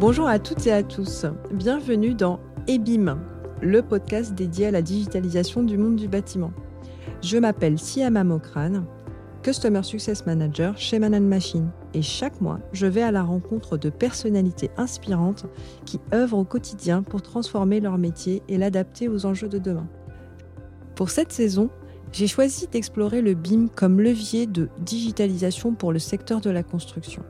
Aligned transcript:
Bonjour 0.00 0.28
à 0.28 0.38
toutes 0.38 0.64
et 0.68 0.72
à 0.72 0.84
tous. 0.84 1.26
Bienvenue 1.52 2.14
dans 2.14 2.38
EBIM, 2.68 3.18
le 3.60 3.82
podcast 3.82 4.32
dédié 4.32 4.68
à 4.68 4.70
la 4.70 4.80
digitalisation 4.80 5.64
du 5.64 5.76
monde 5.76 5.96
du 5.96 6.06
bâtiment. 6.06 6.52
Je 7.20 7.36
m'appelle 7.36 7.80
Siama 7.80 8.22
Mokran, 8.22 8.84
Customer 9.42 9.82
Success 9.82 10.24
Manager 10.24 10.78
chez 10.78 11.00
Manan 11.00 11.22
Machine. 11.22 11.70
Et 11.94 12.02
chaque 12.02 12.40
mois, 12.40 12.60
je 12.72 12.86
vais 12.86 13.02
à 13.02 13.10
la 13.10 13.24
rencontre 13.24 13.76
de 13.76 13.90
personnalités 13.90 14.70
inspirantes 14.76 15.46
qui 15.84 15.98
œuvrent 16.14 16.38
au 16.38 16.44
quotidien 16.44 17.02
pour 17.02 17.20
transformer 17.20 17.80
leur 17.80 17.98
métier 17.98 18.44
et 18.48 18.56
l'adapter 18.56 19.08
aux 19.08 19.26
enjeux 19.26 19.48
de 19.48 19.58
demain. 19.58 19.88
Pour 20.94 21.10
cette 21.10 21.32
saison, 21.32 21.70
j'ai 22.12 22.28
choisi 22.28 22.68
d'explorer 22.68 23.20
le 23.20 23.34
BIM 23.34 23.66
comme 23.74 24.00
levier 24.00 24.46
de 24.46 24.68
digitalisation 24.78 25.74
pour 25.74 25.92
le 25.92 25.98
secteur 25.98 26.40
de 26.40 26.50
la 26.50 26.62
construction. 26.62 27.24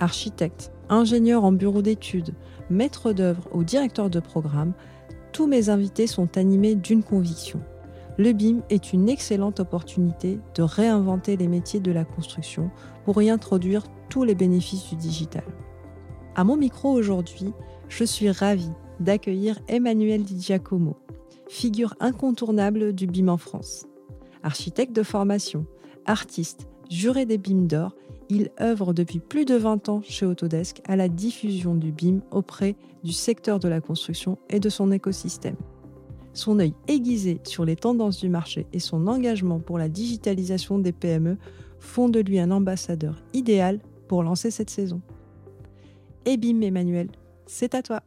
Architecte, 0.00 0.72
ingénieur 0.90 1.44
en 1.44 1.52
bureau 1.52 1.80
d'études, 1.80 2.34
maître 2.68 3.12
d'œuvre 3.12 3.48
ou 3.54 3.64
directeur 3.64 4.10
de 4.10 4.20
programme, 4.20 4.74
tous 5.32 5.46
mes 5.46 5.70
invités 5.70 6.06
sont 6.06 6.36
animés 6.36 6.74
d'une 6.74 7.02
conviction. 7.02 7.60
Le 8.18 8.32
BIM 8.32 8.60
est 8.68 8.92
une 8.92 9.08
excellente 9.08 9.60
opportunité 9.60 10.38
de 10.54 10.62
réinventer 10.62 11.36
les 11.36 11.48
métiers 11.48 11.80
de 11.80 11.92
la 11.92 12.04
construction 12.04 12.70
pour 13.04 13.22
y 13.22 13.30
introduire 13.30 13.84
tous 14.10 14.24
les 14.24 14.34
bénéfices 14.34 14.90
du 14.90 14.96
digital. 14.96 15.44
À 16.34 16.44
mon 16.44 16.56
micro 16.56 16.90
aujourd'hui, 16.90 17.52
je 17.88 18.04
suis 18.04 18.30
ravie 18.30 18.72
d'accueillir 18.98 19.58
Emmanuel 19.68 20.22
Di 20.22 20.40
Giacomo, 20.40 20.96
figure 21.48 21.94
incontournable 22.00 22.92
du 22.92 23.06
BIM 23.06 23.28
en 23.28 23.38
France. 23.38 23.86
Architecte 24.42 24.94
de 24.94 25.02
formation, 25.02 25.64
artiste, 26.04 26.68
juré 26.90 27.24
des 27.24 27.38
BIM 27.38 27.66
d'or, 27.66 27.94
il 28.30 28.50
œuvre 28.60 28.94
depuis 28.94 29.18
plus 29.18 29.44
de 29.44 29.56
20 29.56 29.88
ans 29.88 30.02
chez 30.02 30.24
Autodesk 30.24 30.80
à 30.86 30.96
la 30.96 31.08
diffusion 31.08 31.74
du 31.74 31.90
BIM 31.90 32.20
auprès 32.30 32.76
du 33.02 33.12
secteur 33.12 33.58
de 33.58 33.68
la 33.68 33.80
construction 33.80 34.38
et 34.48 34.60
de 34.60 34.68
son 34.68 34.92
écosystème. 34.92 35.56
Son 36.32 36.60
œil 36.60 36.74
aiguisé 36.86 37.40
sur 37.44 37.64
les 37.64 37.74
tendances 37.74 38.20
du 38.20 38.28
marché 38.28 38.66
et 38.72 38.78
son 38.78 39.08
engagement 39.08 39.58
pour 39.58 39.78
la 39.78 39.88
digitalisation 39.88 40.78
des 40.78 40.92
PME 40.92 41.36
font 41.80 42.08
de 42.08 42.20
lui 42.20 42.38
un 42.38 42.52
ambassadeur 42.52 43.20
idéal 43.32 43.80
pour 44.06 44.22
lancer 44.22 44.50
cette 44.50 44.70
saison. 44.70 45.00
Et 46.24 46.36
bim 46.36 46.60
Emmanuel, 46.60 47.08
c'est 47.46 47.74
à 47.74 47.82
toi. 47.82 48.02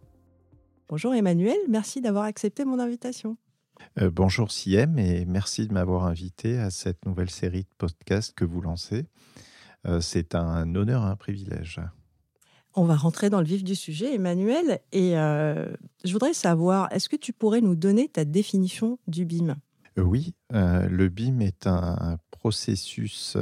Bonjour 0.88 1.14
Emmanuel, 1.14 1.58
merci 1.68 2.00
d'avoir 2.00 2.24
accepté 2.24 2.64
mon 2.64 2.80
invitation. 2.80 3.36
Euh, 4.00 4.10
bonjour 4.10 4.52
Siem 4.52 4.98
et 5.00 5.26
merci 5.26 5.68
de 5.68 5.74
m'avoir 5.74 6.06
invité 6.06 6.60
à 6.60 6.70
cette 6.70 7.06
nouvelle 7.06 7.30
série 7.30 7.64
de 7.64 7.76
podcasts 7.78 8.34
que 8.34 8.46
vous 8.46 8.62
lancez. 8.62 9.06
Euh, 9.86 10.02
c'est 10.02 10.36
un 10.36 10.76
honneur 10.76 11.04
et 11.04 11.10
un 11.10 11.16
privilège. 11.16 11.82
On 12.76 12.86
va 12.86 12.96
rentrer 12.96 13.30
dans 13.30 13.40
le 13.40 13.46
vif 13.46 13.64
du 13.64 13.76
sujet, 13.76 14.16
Emmanuel, 14.16 14.80
et 14.92 15.18
euh, 15.18 15.72
je 16.04 16.12
voudrais 16.12 16.34
savoir, 16.34 16.92
est-ce 16.92 17.08
que 17.08 17.16
tu 17.16 17.32
pourrais 17.32 17.62
nous 17.62 17.76
donner 17.76 18.08
ta 18.08 18.26
définition 18.26 18.98
du 19.08 19.26
BIM? 19.26 19.56
Oui, 19.96 20.34
le 20.50 21.08
BIM 21.10 21.40
est 21.42 21.68
un 21.68 22.18
processus 22.32 23.38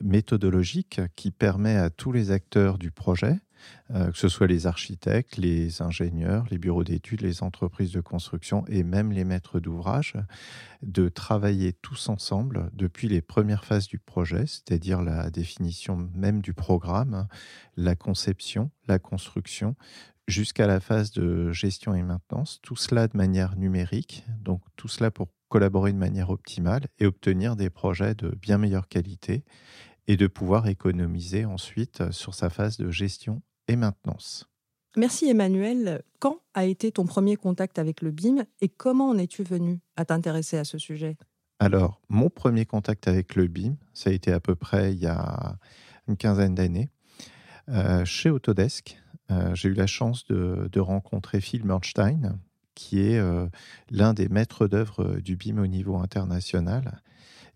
méthodologique 0.00 1.00
qui 1.16 1.32
permet 1.32 1.76
à 1.76 1.90
tous 1.90 2.12
les 2.12 2.30
acteurs 2.30 2.78
du 2.78 2.92
projet 2.92 3.40
euh, 3.94 4.10
que 4.10 4.18
ce 4.18 4.28
soit 4.28 4.46
les 4.46 4.66
architectes, 4.66 5.36
les 5.36 5.82
ingénieurs, 5.82 6.46
les 6.50 6.58
bureaux 6.58 6.84
d'études, 6.84 7.20
les 7.20 7.42
entreprises 7.42 7.92
de 7.92 8.00
construction 8.00 8.64
et 8.66 8.82
même 8.82 9.12
les 9.12 9.24
maîtres 9.24 9.60
d'ouvrage, 9.60 10.14
de 10.82 11.08
travailler 11.08 11.72
tous 11.72 12.08
ensemble 12.08 12.70
depuis 12.72 13.08
les 13.08 13.20
premières 13.20 13.64
phases 13.64 13.88
du 13.88 13.98
projet, 13.98 14.46
c'est-à-dire 14.46 15.02
la 15.02 15.30
définition 15.30 16.08
même 16.14 16.40
du 16.40 16.54
programme, 16.54 17.28
la 17.76 17.94
conception, 17.94 18.70
la 18.88 18.98
construction, 18.98 19.76
jusqu'à 20.28 20.66
la 20.66 20.80
phase 20.80 21.12
de 21.12 21.52
gestion 21.52 21.94
et 21.94 22.02
maintenance, 22.02 22.60
tout 22.62 22.76
cela 22.76 23.08
de 23.08 23.16
manière 23.16 23.56
numérique, 23.56 24.24
donc 24.40 24.62
tout 24.76 24.88
cela 24.88 25.10
pour 25.10 25.28
collaborer 25.48 25.92
de 25.92 25.98
manière 25.98 26.30
optimale 26.30 26.88
et 26.98 27.06
obtenir 27.06 27.56
des 27.56 27.70
projets 27.70 28.14
de 28.14 28.30
bien 28.30 28.58
meilleure 28.58 28.88
qualité 28.88 29.44
et 30.06 30.16
de 30.16 30.26
pouvoir 30.26 30.66
économiser 30.66 31.44
ensuite 31.44 32.10
sur 32.10 32.34
sa 32.34 32.50
phase 32.50 32.76
de 32.76 32.90
gestion 32.90 33.42
et 33.68 33.76
maintenance. 33.76 34.48
Merci 34.96 35.28
Emmanuel. 35.28 36.02
Quand 36.20 36.38
a 36.54 36.64
été 36.64 36.92
ton 36.92 37.04
premier 37.04 37.36
contact 37.36 37.78
avec 37.78 38.00
le 38.00 38.12
BIM 38.12 38.44
et 38.60 38.68
comment 38.68 39.08
en 39.08 39.18
es-tu 39.18 39.42
venu 39.42 39.80
à 39.96 40.04
t'intéresser 40.04 40.56
à 40.56 40.64
ce 40.64 40.78
sujet? 40.78 41.16
Alors, 41.58 42.00
mon 42.08 42.30
premier 42.30 42.64
contact 42.64 43.08
avec 43.08 43.34
le 43.34 43.46
BIM, 43.48 43.76
ça 43.92 44.10
a 44.10 44.12
été 44.12 44.32
à 44.32 44.40
peu 44.40 44.54
près 44.54 44.92
il 44.92 45.00
y 45.00 45.06
a 45.06 45.56
une 46.06 46.16
quinzaine 46.16 46.54
d'années, 46.54 46.90
euh, 47.68 48.04
chez 48.04 48.30
Autodesk. 48.30 49.00
Euh, 49.30 49.54
j'ai 49.54 49.70
eu 49.70 49.74
la 49.74 49.86
chance 49.86 50.26
de, 50.26 50.78
rencontrer 50.78 51.40
Phil 51.40 51.64
Mernstein, 51.64 52.38
qui 52.74 53.00
est 53.00 53.18
euh, 53.18 53.46
l'un 53.90 54.14
des 54.14 54.28
maîtres 54.28 54.66
d'œuvre 54.66 55.20
du 55.20 55.36
BIM 55.36 55.58
au 55.58 55.66
niveau 55.66 55.96
international 55.96 57.00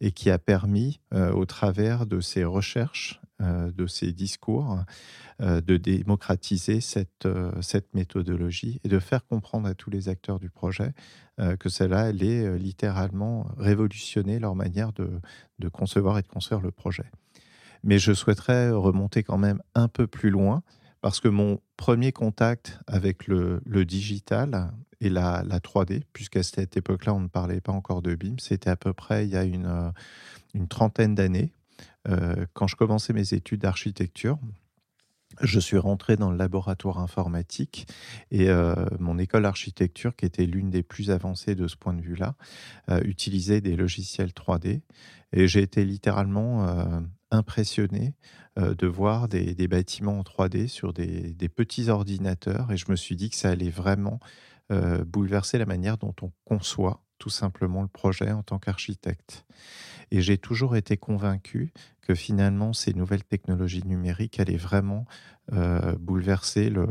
et 0.00 0.12
qui 0.12 0.30
a 0.30 0.38
permis, 0.38 1.00
au 1.12 1.44
travers 1.44 2.06
de 2.06 2.20
ses 2.20 2.44
recherches 2.44 3.20
de 3.40 3.86
ces 3.86 4.12
discours, 4.12 4.80
euh, 5.40 5.60
de 5.60 5.76
démocratiser 5.76 6.80
cette, 6.80 7.26
euh, 7.26 7.52
cette 7.62 7.94
méthodologie 7.94 8.80
et 8.84 8.88
de 8.88 8.98
faire 8.98 9.24
comprendre 9.26 9.68
à 9.68 9.74
tous 9.74 9.90
les 9.90 10.08
acteurs 10.08 10.38
du 10.38 10.50
projet 10.50 10.92
que 11.60 11.68
cela 11.68 12.00
allait 12.00 12.58
littéralement 12.58 13.46
révolutionner 13.58 14.40
leur 14.40 14.56
manière 14.56 14.92
de, 14.92 15.20
de 15.60 15.68
concevoir 15.68 16.18
et 16.18 16.22
de 16.22 16.26
construire 16.26 16.60
le 16.60 16.72
projet. 16.72 17.04
Mais 17.84 18.00
je 18.00 18.12
souhaiterais 18.12 18.72
remonter 18.72 19.22
quand 19.22 19.38
même 19.38 19.62
un 19.76 19.86
peu 19.86 20.08
plus 20.08 20.30
loin 20.30 20.64
parce 21.00 21.20
que 21.20 21.28
mon 21.28 21.60
premier 21.76 22.10
contact 22.10 22.80
avec 22.88 23.28
le, 23.28 23.60
le 23.64 23.84
digital 23.84 24.72
et 25.00 25.10
la, 25.10 25.44
la 25.46 25.60
3D, 25.60 26.02
puisqu'à 26.12 26.42
cette 26.42 26.76
époque-là, 26.76 27.14
on 27.14 27.20
ne 27.20 27.28
parlait 27.28 27.60
pas 27.60 27.72
encore 27.72 28.02
de 28.02 28.14
BIM, 28.14 28.34
c'était 28.38 28.70
à 28.70 28.76
peu 28.76 28.92
près 28.92 29.24
il 29.26 29.30
y 29.30 29.36
a 29.36 29.44
une, 29.44 29.92
une 30.54 30.68
trentaine 30.68 31.14
d'années, 31.14 31.52
euh, 32.08 32.46
quand 32.52 32.66
je 32.66 32.76
commençais 32.76 33.12
mes 33.12 33.34
études 33.34 33.60
d'architecture, 33.60 34.38
je 35.42 35.60
suis 35.60 35.76
rentré 35.76 36.16
dans 36.16 36.30
le 36.30 36.38
laboratoire 36.38 36.98
informatique 36.98 37.86
et 38.30 38.48
euh, 38.48 38.74
mon 38.98 39.18
école 39.18 39.42
d'architecture, 39.42 40.16
qui 40.16 40.24
était 40.24 40.46
l'une 40.46 40.70
des 40.70 40.82
plus 40.82 41.10
avancées 41.10 41.54
de 41.54 41.68
ce 41.68 41.76
point 41.76 41.92
de 41.92 42.00
vue-là, 42.00 42.34
euh, 42.90 43.00
utilisait 43.04 43.60
des 43.60 43.76
logiciels 43.76 44.30
3D. 44.30 44.80
Et 45.32 45.46
j'ai 45.46 45.60
été 45.60 45.84
littéralement 45.84 46.66
impressionné 47.30 48.14
de 48.56 48.86
voir 48.86 49.28
des, 49.28 49.68
bâtiments 49.68 50.18
en 50.18 50.22
3D 50.22 50.68
sur 50.68 50.94
des, 50.94 51.50
petits 51.54 51.90
ordinateurs. 51.90 52.72
Et 52.72 52.78
je 52.78 52.90
me 52.90 52.96
suis 52.96 53.14
dit 53.14 53.28
que 53.28 53.36
ça 53.36 53.50
allait 53.50 53.68
vraiment 53.68 54.20
bouleverser 54.70 55.58
la 55.58 55.66
manière 55.66 55.98
dont 55.98 56.14
on 56.22 56.32
conçoit 56.46 57.02
tout 57.18 57.28
simplement 57.28 57.82
le 57.82 57.88
projet 57.88 58.30
en 58.30 58.42
tant 58.42 58.58
qu'architecte. 58.58 59.44
Et 60.10 60.20
j'ai 60.20 60.38
toujours 60.38 60.76
été 60.76 60.96
convaincu 60.96 61.72
que 62.02 62.14
finalement, 62.14 62.72
ces 62.72 62.94
nouvelles 62.94 63.24
technologies 63.24 63.86
numériques 63.86 64.40
allaient 64.40 64.56
vraiment 64.56 65.04
euh, 65.52 65.94
bouleverser 65.98 66.70
le, 66.70 66.86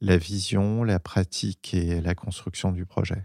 la 0.00 0.16
vision, 0.16 0.84
la 0.84 1.00
pratique 1.00 1.74
et 1.74 2.00
la 2.00 2.14
construction 2.14 2.70
du 2.72 2.86
projet. 2.86 3.24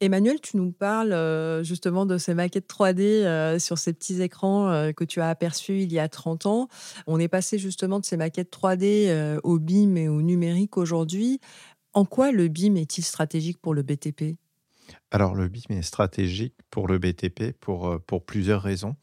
Emmanuel, 0.00 0.40
tu 0.40 0.56
nous 0.56 0.72
parles 0.72 1.12
euh, 1.12 1.62
justement 1.62 2.06
de 2.06 2.18
ces 2.18 2.34
maquettes 2.34 2.68
3D 2.68 3.00
euh, 3.00 3.58
sur 3.58 3.78
ces 3.78 3.92
petits 3.92 4.20
écrans 4.20 4.92
que 4.96 5.04
tu 5.04 5.20
as 5.20 5.28
aperçus 5.28 5.80
il 5.80 5.92
y 5.92 5.98
a 5.98 6.08
30 6.08 6.46
ans. 6.46 6.68
On 7.06 7.20
est 7.20 7.28
passé 7.28 7.56
justement 7.58 8.00
de 8.00 8.04
ces 8.04 8.16
maquettes 8.16 8.52
3D 8.52 9.38
au 9.44 9.58
BIM 9.58 9.96
et 9.96 10.08
au 10.08 10.20
numérique 10.20 10.76
aujourd'hui. 10.76 11.40
En 11.94 12.04
quoi 12.04 12.32
le 12.32 12.48
BIM 12.48 12.76
est-il 12.76 13.04
stratégique 13.04 13.58
pour 13.60 13.74
le 13.74 13.82
BTP 13.82 14.36
alors 15.10 15.34
le 15.34 15.48
BIM 15.48 15.76
est 15.76 15.82
stratégique 15.82 16.54
pour 16.70 16.88
le 16.88 16.98
BTP 16.98 17.52
pour, 17.58 17.88
euh, 17.88 17.98
pour 17.98 18.24
plusieurs 18.24 18.62
raisons. 18.62 18.96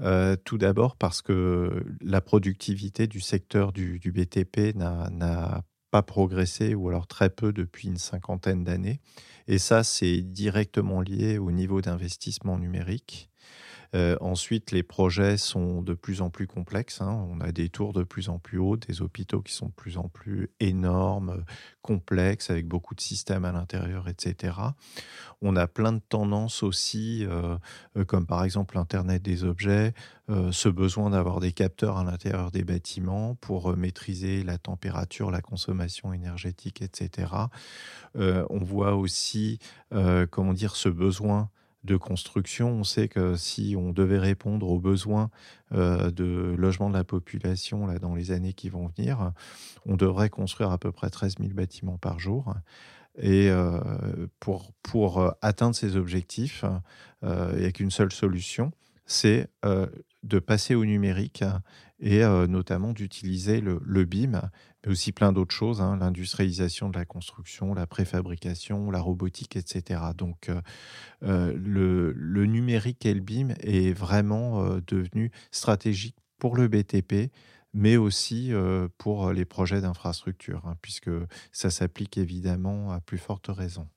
Euh, 0.00 0.36
tout 0.36 0.58
d'abord 0.58 0.96
parce 0.96 1.22
que 1.22 1.84
la 2.02 2.20
productivité 2.20 3.06
du 3.06 3.20
secteur 3.20 3.72
du, 3.72 3.98
du 3.98 4.12
BTP 4.12 4.74
n'a 4.74 5.62
pas 5.90 6.02
progressé 6.02 6.74
ou 6.74 6.88
alors 6.88 7.06
très 7.06 7.30
peu 7.30 7.52
depuis 7.52 7.88
une 7.88 7.96
cinquantaine 7.96 8.64
d'années. 8.64 9.00
Et 9.48 9.58
ça, 9.58 9.84
c'est 9.84 10.20
directement 10.20 11.00
lié 11.00 11.38
au 11.38 11.52
niveau 11.52 11.80
d'investissement 11.80 12.58
numérique. 12.58 13.30
Euh, 13.94 14.16
ensuite, 14.20 14.70
les 14.70 14.82
projets 14.82 15.36
sont 15.36 15.82
de 15.82 15.94
plus 15.94 16.20
en 16.20 16.30
plus 16.30 16.46
complexes. 16.46 17.00
Hein. 17.00 17.26
On 17.30 17.40
a 17.40 17.52
des 17.52 17.68
tours 17.68 17.92
de 17.92 18.02
plus 18.02 18.28
en 18.28 18.38
plus 18.38 18.58
hauts, 18.58 18.76
des 18.76 19.02
hôpitaux 19.02 19.42
qui 19.42 19.52
sont 19.52 19.66
de 19.66 19.72
plus 19.72 19.96
en 19.98 20.08
plus 20.08 20.50
énormes, 20.60 21.44
complexes, 21.82 22.50
avec 22.50 22.66
beaucoup 22.66 22.94
de 22.94 23.00
systèmes 23.00 23.44
à 23.44 23.52
l'intérieur, 23.52 24.08
etc. 24.08 24.54
On 25.42 25.56
a 25.56 25.66
plein 25.66 25.92
de 25.92 26.00
tendances 26.08 26.62
aussi, 26.62 27.24
euh, 27.24 27.56
euh, 27.96 28.04
comme 28.04 28.26
par 28.26 28.44
exemple 28.44 28.76
l'Internet 28.76 29.22
des 29.22 29.44
objets, 29.44 29.94
ce 30.50 30.68
besoin 30.68 31.10
d'avoir 31.10 31.38
des 31.38 31.52
capteurs 31.52 31.98
à 31.98 32.02
l'intérieur 32.02 32.50
des 32.50 32.64
bâtiments 32.64 33.36
pour 33.36 33.76
maîtriser 33.76 34.42
la 34.42 34.58
température, 34.58 35.30
la 35.30 35.40
consommation 35.40 36.12
énergétique, 36.12 36.82
etc. 36.82 37.30
on 38.16 38.58
voit 38.58 38.96
aussi, 38.96 39.60
comment 40.32 40.52
dire, 40.52 40.74
ce 40.74 40.88
besoin 40.88 41.48
de 41.86 41.96
construction. 41.96 42.68
On 42.68 42.84
sait 42.84 43.08
que 43.08 43.36
si 43.36 43.74
on 43.78 43.92
devait 43.92 44.18
répondre 44.18 44.68
aux 44.68 44.78
besoins 44.78 45.30
de 45.72 46.54
logement 46.58 46.90
de 46.90 46.94
la 46.94 47.04
population 47.04 47.86
là, 47.86 47.98
dans 47.98 48.14
les 48.14 48.30
années 48.32 48.52
qui 48.52 48.68
vont 48.68 48.90
venir, 48.96 49.32
on 49.86 49.96
devrait 49.96 50.28
construire 50.28 50.70
à 50.70 50.78
peu 50.78 50.92
près 50.92 51.10
13 51.10 51.36
000 51.40 51.50
bâtiments 51.54 51.98
par 51.98 52.18
jour. 52.18 52.54
Et 53.18 53.50
pour, 54.40 54.72
pour 54.82 55.34
atteindre 55.40 55.74
ces 55.74 55.96
objectifs, 55.96 56.64
il 57.22 57.58
n'y 57.58 57.64
a 57.64 57.72
qu'une 57.72 57.90
seule 57.90 58.12
solution, 58.12 58.70
c'est 59.06 59.48
de 60.22 60.38
passer 60.38 60.74
au 60.74 60.84
numérique 60.84 61.44
et 61.98 62.22
notamment 62.48 62.92
d'utiliser 62.92 63.60
le, 63.60 64.04
BIM, 64.04 64.50
mais 64.84 64.92
aussi 64.92 65.12
plein 65.12 65.32
d'autres 65.32 65.54
choses, 65.54 65.80
hein, 65.80 65.96
l'industrialisation 65.96 66.90
de 66.90 66.98
la 66.98 67.04
construction, 67.04 67.74
la 67.74 67.86
préfabrication, 67.86 68.90
la 68.90 69.00
robotique, 69.00 69.56
etc. 69.56 70.00
Donc 70.16 70.50
le, 71.22 72.12
le, 72.12 72.46
numérique 72.46 73.06
et 73.06 73.14
le 73.14 73.20
BIM 73.20 73.54
est 73.60 73.92
vraiment 73.92 74.78
devenu 74.86 75.30
stratégique 75.50 76.16
pour 76.38 76.56
le 76.56 76.68
BTP, 76.68 77.32
mais 77.72 77.96
aussi 77.96 78.52
pour 78.98 79.32
les 79.32 79.44
projets 79.44 79.80
d'infrastructure, 79.80 80.66
hein, 80.66 80.76
puisque 80.82 81.10
ça 81.52 81.70
s'applique 81.70 82.18
évidemment 82.18 82.92
à 82.92 83.00
plus 83.00 83.18
forte 83.18 83.48
raison. 83.48 83.88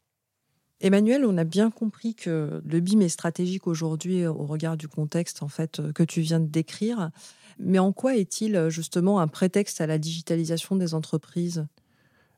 Emmanuel, 0.82 1.26
on 1.26 1.38
a 1.38 1.44
bien 1.44 1.72
compris 1.72 2.16
que 2.16 2.62
le 2.66 2.80
BIM 2.80 3.02
est 3.02 3.10
stratégique 3.10 3.68
aujourd'hui 3.68 4.26
au 4.26 4.46
regard 4.46 4.78
du 4.78 4.88
contexte 4.88 5.44
en 5.44 5.50
fait 5.50 5.82
que 5.94 6.04
tu 6.04 6.22
viens 6.22 6.40
de 6.40 6.48
décrire. 6.48 7.12
Mais 7.60 7.80
en 7.80 7.92
quoi 7.92 8.16
est-il 8.16 8.70
justement 8.70 9.20
un 9.20 9.28
prétexte 9.28 9.82
à 9.82 9.88
la 9.88 9.98
digitalisation 9.98 10.78
des 10.78 10.94
entreprises? 10.94 11.66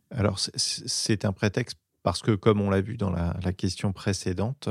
Alors 0.10 0.40
c'est 0.40 1.26
un 1.26 1.34
prétexte 1.34 1.78
parce 2.04 2.22
que, 2.22 2.32
comme 2.32 2.62
on 2.62 2.70
l'a 2.70 2.82
vu 2.82 2.98
dans 2.98 3.12
la, 3.12 3.38
la 3.44 3.54
question 3.54 3.94
précédente, 3.94 4.70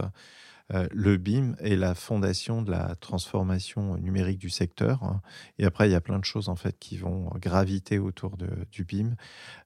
euh, 0.72 0.87
le 0.93 1.17
BIM 1.17 1.55
est 1.58 1.76
la 1.76 1.94
fondation 1.94 2.62
de 2.62 2.70
la 2.70 2.94
transformation 2.96 3.96
numérique 3.96 4.38
du 4.38 4.50
secteur. 4.50 5.02
Hein. 5.02 5.20
Et 5.58 5.64
après, 5.64 5.88
il 5.88 5.93
y 5.93 5.96
a 5.96 6.00
plein 6.00 6.19
de 6.19 6.25
choses 6.25 6.49
en 6.49 6.56
fait 6.56 6.78
qui 6.78 6.96
vont 6.96 7.31
graviter 7.37 7.99
autour 7.99 8.37
du 8.70 8.84
BIM. 8.84 9.17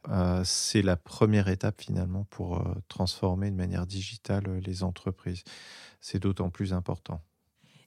Euh, 0.09 0.43
c'est 0.45 0.83
la 0.83 0.97
première 0.97 1.49
étape 1.49 1.83
finalement 1.83 2.25
pour 2.31 2.59
euh, 2.59 2.75
transformer 2.89 3.51
de 3.51 3.57
manière 3.57 3.87
digitale 3.87 4.61
les 4.65 4.83
entreprises. 4.83 5.43
C'est 6.01 6.21
d'autant 6.21 6.51
plus 6.51 6.73
important. 6.73 7.23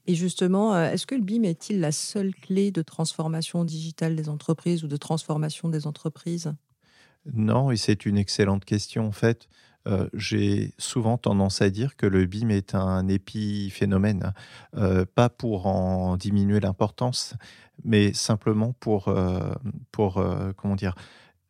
Et 0.09 0.15
justement, 0.15 0.79
est-ce 0.79 1.05
que 1.05 1.15
le 1.15 1.21
BIM 1.21 1.43
est-il 1.43 1.81
la 1.81 1.91
seule 1.91 2.33
clé 2.33 2.71
de 2.71 2.81
transformation 2.81 3.65
digitale 3.65 4.15
des 4.15 4.29
entreprises 4.29 4.83
ou 4.85 4.87
de 4.87 4.95
transformation 4.95 5.67
des 5.67 5.85
entreprises? 5.85 6.53
Non, 7.33 7.71
et 7.71 7.77
c'est 7.77 8.05
une 8.05 8.17
excellente 8.17 8.63
question. 8.63 9.05
En 9.05 9.11
fait, 9.11 9.49
euh, 9.87 10.09
j'ai 10.13 10.73
souvent 10.77 11.17
tendance 11.17 11.61
à 11.61 11.69
dire 11.69 11.95
que 11.95 12.05
le 12.05 12.25
BIM 12.25 12.49
est 12.49 12.75
un 12.75 13.07
épiphénomène, 13.07 14.33
euh, 14.75 15.05
pas 15.15 15.29
pour 15.29 15.65
en 15.67 16.17
diminuer 16.17 16.59
l'importance, 16.59 17.35
mais 17.83 18.11
simplement 18.13 18.73
pour, 18.79 19.07
euh, 19.07 19.53
pour 19.91 20.23
comment 20.57 20.75
dire, 20.75 20.95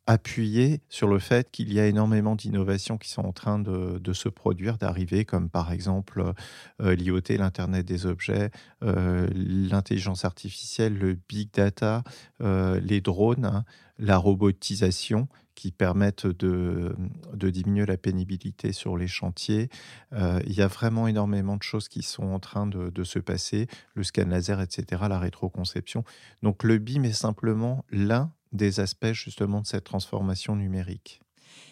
appuyer 0.07 0.81
sur 0.89 1.07
le 1.07 1.19
fait 1.19 1.51
qu'il 1.51 1.71
y 1.71 1.79
a 1.79 1.85
énormément 1.85 2.35
d'innovations 2.35 2.97
qui 2.97 3.09
sont 3.09 3.25
en 3.25 3.33
train 3.33 3.59
de, 3.59 4.13
se 4.13 4.29
produire, 4.29 4.77
d'arriver, 4.77 5.25
comme 5.25 5.49
par 5.49 5.71
exemple 5.71 6.33
l'IoT, 6.79 7.21
l'Internet 7.37 7.85
des 7.85 8.05
objets, 8.05 8.49
l'intelligence 8.81 10.23
artificielle, 10.23 10.97
le 10.97 11.17
big 11.27 11.51
data, 11.53 12.03
les 12.39 13.01
drones, 13.01 13.45
hein, 13.45 13.65
la 13.99 14.17
robotisation 14.17 15.27
qui 15.57 15.71
permettent 15.71 16.27
de, 16.27 16.95
diminuer 17.33 17.87
la 17.87 17.97
pénibilité 17.97 18.71
sur 18.73 18.95
les 18.95 19.07
chantiers. 19.07 19.69
Euh, 20.13 20.39
il 20.45 20.53
y 20.53 20.61
a 20.61 20.67
vraiment 20.67 21.07
énormément 21.07 21.57
de 21.57 21.63
choses 21.63 21.89
qui 21.89 22.03
sont 22.03 22.25
en 22.25 22.39
train 22.39 22.67
de, 22.67 22.91
de, 22.91 23.03
se 23.03 23.17
passer, 23.17 23.65
le 23.95 24.03
scan 24.03 24.27
laser, 24.27 24.61
etc., 24.61 25.01
la 25.09 25.17
rétroconception. 25.17 26.03
Donc 26.43 26.63
le 26.63 26.77
BIM 26.77 27.03
est 27.05 27.11
simplement 27.11 27.83
l'un 27.89 28.31
des 28.51 28.79
aspects 28.79 29.13
justement 29.13 29.61
de 29.61 29.67
cette 29.67 29.83
transformation 29.83 30.55
numérique. 30.55 31.21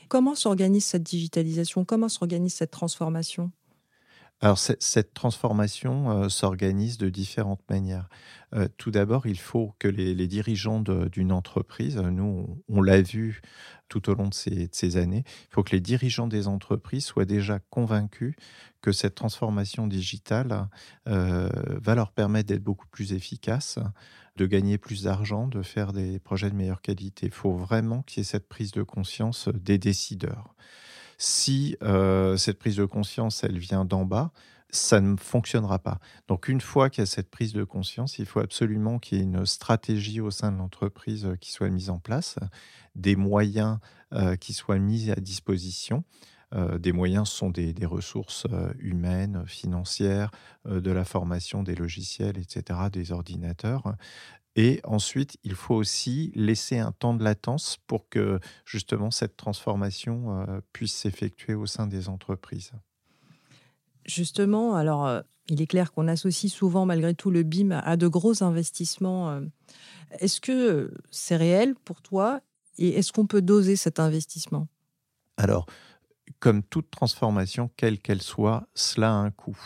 Comment 0.07 0.35
s'organise 0.35 0.85
cette 0.85 1.03
digitalisation? 1.03 1.85
Comment 1.85 2.09
s'organise 2.09 2.53
cette 2.53 2.71
transformation? 2.71 3.51
Alors 4.41 4.57
cette 4.57 5.13
transformation 5.13 6.11
euh, 6.11 6.29
s'organise 6.29 6.97
de 6.97 7.09
différentes 7.09 7.63
manières. 7.69 8.09
Euh, 8.53 8.67
tout 8.77 8.91
d'abord, 8.91 9.27
il 9.27 9.39
faut 9.39 9.73
que 9.79 9.87
les, 9.87 10.27
dirigeants 10.27 10.81
d'une 10.81 11.31
entreprise, 11.31 11.97
nous 11.97 12.61
on, 12.67 12.81
l'a 12.81 13.01
vu 13.01 13.41
tout 13.87 14.09
au 14.09 14.13
long 14.13 14.27
de 14.27 14.33
ces, 14.33 14.97
années, 14.97 15.23
il 15.25 15.53
faut 15.53 15.63
que 15.63 15.71
les 15.71 15.79
dirigeants 15.79 16.27
des 16.27 16.47
entreprises 16.47 17.05
soient 17.05 17.25
déjà 17.25 17.59
convaincus 17.69 18.35
que 18.81 18.91
cette 18.91 19.15
transformation 19.15 19.87
digitale 19.87 20.67
euh, 21.07 21.49
va 21.81 21.95
leur 21.95 22.11
permettre 22.11 22.47
d'être 22.47 22.63
beaucoup 22.63 22.87
plus 22.87 23.13
efficaces, 23.13 23.79
de 24.35 24.45
gagner 24.45 24.77
plus 24.77 25.03
d'argent, 25.03 25.47
de 25.47 25.61
faire 25.61 25.93
des 25.93 26.19
projets 26.19 26.49
de 26.49 26.55
meilleure 26.55 26.81
qualité. 26.81 27.27
Il 27.27 27.31
faut 27.31 27.55
vraiment 27.55 28.01
qu'il 28.03 28.19
y 28.19 28.21
ait 28.21 28.25
cette 28.25 28.47
prise 28.47 28.71
de 28.71 28.83
conscience 28.83 29.49
des 29.49 29.77
décideurs. 29.77 30.55
Si 31.17 31.77
euh, 31.81 32.37
cette 32.37 32.59
prise 32.59 32.75
de 32.75 32.85
conscience, 32.85 33.43
elle 33.43 33.57
vient 33.57 33.85
d'en 33.85 34.05
bas, 34.05 34.31
ça 34.69 34.99
ne 34.99 35.15
fonctionnera 35.15 35.79
pas. 35.79 35.99
Donc 36.27 36.47
une 36.47 36.59
fois 36.59 36.89
qu'il 36.89 37.01
y 37.01 37.03
a 37.03 37.05
cette 37.05 37.29
prise 37.29 37.53
de 37.53 37.63
conscience, 37.63 38.19
il 38.19 38.25
faut 38.25 38.41
absolument 38.41 38.99
qu'il 38.99 39.17
y 39.17 39.21
ait 39.21 39.23
une 39.23 39.45
stratégie 39.45 40.19
au 40.19 40.31
sein 40.31 40.51
de 40.51 40.57
l'entreprise 40.57 41.25
euh, 41.25 41.35
qui 41.35 41.51
soit 41.51 41.69
mise 41.69 41.89
en 41.89 41.99
place, 41.99 42.37
des 42.95 43.15
moyens 43.15 43.79
euh, 44.13 44.35
qui 44.35 44.53
soient 44.53 44.79
mis 44.79 45.11
à 45.11 45.15
disposition. 45.15 46.03
des 46.79 46.93
moyens 46.93 47.27
sont 47.27 47.49
des, 47.49 47.85
ressources 47.85 48.47
humaines, 48.79 49.43
financières, 49.45 50.31
de 50.63 50.91
la 50.91 51.03
formation 51.03 51.63
des 51.63 51.75
logiciels, 51.75 52.37
etc., 52.37 52.79
des 52.89 53.11
ordinateurs. 53.11 53.95
Et 54.55 54.79
ensuite, 54.85 55.37
il 55.43 55.53
faut 55.53 55.75
aussi 55.75 56.31
laisser 56.33 56.79
un 56.79 56.93
temps 56.93 57.13
de 57.13 57.23
latence 57.23 57.77
pour 57.87 58.07
que 58.09 58.39
justement 58.63 59.11
cette 59.11 59.35
transformation 59.35 60.45
euh, 60.47 60.61
puisse 60.71 60.93
s'effectuer 60.93 61.53
au 61.55 61.65
sein 61.65 61.87
des 61.87 62.07
entreprises. 62.07 62.71
Justement, 64.05 64.75
alors 64.75 65.05
euh, 65.05 65.21
il 65.47 65.61
est 65.61 65.67
clair 65.67 65.91
qu'on 65.91 66.07
associe 66.07 66.51
souvent 66.51 66.85
malgré 66.85 67.13
tout 67.13 67.31
le 67.31 67.43
BIM 67.43 67.71
à 67.71 67.97
de 67.97 68.07
gros 68.07 68.43
investissements. 68.43 69.31
Euh. 69.31 69.41
Est-ce 70.19 70.39
que 70.39 70.93
c'est 71.11 71.35
réel 71.35 71.75
pour 71.75 72.01
toi 72.01 72.39
et 72.77 72.89
est-ce 72.97 73.11
qu'on 73.11 73.27
peut 73.27 73.41
doser 73.41 73.75
cet 73.75 73.99
investissement? 73.99 74.67
Alors, 75.37 75.65
comme 76.39 76.63
toute 76.63 76.89
transformation, 76.91 77.69
quelle 77.75 77.99
qu'elle 77.99 78.21
soit, 78.21 78.67
cela 78.73 79.09
a 79.09 79.13
un 79.13 79.31
coût. 79.31 79.57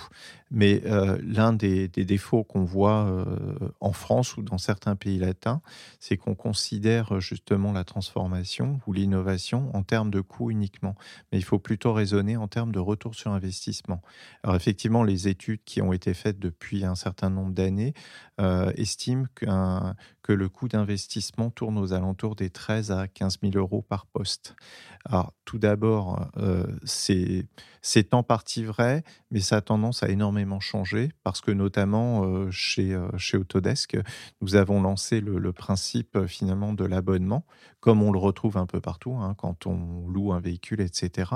Mais 0.52 0.82
euh, 0.86 1.20
l'un 1.24 1.54
des, 1.54 1.88
défauts 1.88 2.44
qu'on 2.44 2.64
voit 2.64 3.06
euh, 3.06 3.56
en 3.80 3.92
France 3.92 4.36
ou 4.38 4.42
dans 4.42 4.58
certains 4.58 4.96
pays 4.96 5.20
latins, 5.20 5.62
c'est 6.00 6.18
qu'on 6.18 6.34
considère 6.34 7.20
justement 7.20 7.72
la 7.72 7.84
transformation 7.84 8.80
ou 8.88 8.94
l'innovation 8.94 9.70
en 9.76 9.84
termes 9.84 10.10
de 10.10 10.22
coût 10.22 10.50
uniquement. 10.50 10.96
Mais 11.32 11.38
il 11.38 11.44
faut 11.44 11.60
plutôt 11.60 11.94
raisonner 11.94 12.36
en 12.36 12.48
termes 12.48 12.72
de 12.72 12.80
retour 12.80 13.14
sur 13.14 13.32
investissement. 13.32 14.02
Alors 14.44 14.56
effectivement, 14.56 15.04
les 15.04 15.28
études 15.28 15.64
qui 15.66 15.82
ont 15.82 15.94
été 15.94 16.14
faites 16.14 16.40
depuis 16.40 16.84
un 16.84 16.96
certain 16.96 17.30
nombre 17.30 17.54
d'années 17.54 17.94
euh, 18.40 18.72
estiment 18.76 19.26
que 19.36 20.34
le 20.34 20.50
coût 20.50 20.68
d'investissement 20.68 21.50
tourne 21.50 21.78
aux 21.78 21.94
alentours 21.94 22.36
des 22.36 22.50
13 22.50 22.92
à 22.92 23.08
15 23.08 23.40
000 23.42 23.54
euros 23.56 23.82
par 23.82 24.06
poste. 24.08 24.56
Alors 25.06 25.34
tout 25.46 25.58
d'abord, 25.58 26.30
c'est 26.84 28.14
en 28.14 28.24
partie 28.24 28.64
vrai, 28.64 29.04
mais 29.32 29.40
ça 29.40 29.58
a 29.58 29.62
tendance 29.62 30.04
à 30.04 30.10
énormément 30.10 30.39
changé 30.60 31.12
parce 31.24 31.42
que 31.42 31.52
notamment 31.52 32.24
euh, 32.24 32.52
chez, 32.52 32.94
euh, 32.94 33.10
chez 33.18 33.38
Autodesk, 33.38 33.98
nous 34.42 34.56
avons 34.56 34.82
lancé 34.82 35.22
le, 35.22 35.52
principe 35.54 36.16
euh, 36.16 36.28
finalement 36.28 36.74
de 36.74 36.86
l'abonnement, 36.86 37.46
comme 37.80 38.02
on 38.02 38.12
le 38.12 38.20
retrouve 38.20 38.58
un 38.58 38.66
peu 38.66 38.80
partout 38.82 39.16
hein, 39.16 39.36
quand 39.38 39.66
on 39.66 40.08
loue 40.08 40.32
un 40.32 40.40
véhicule, 40.40 40.82
etc., 40.82 41.32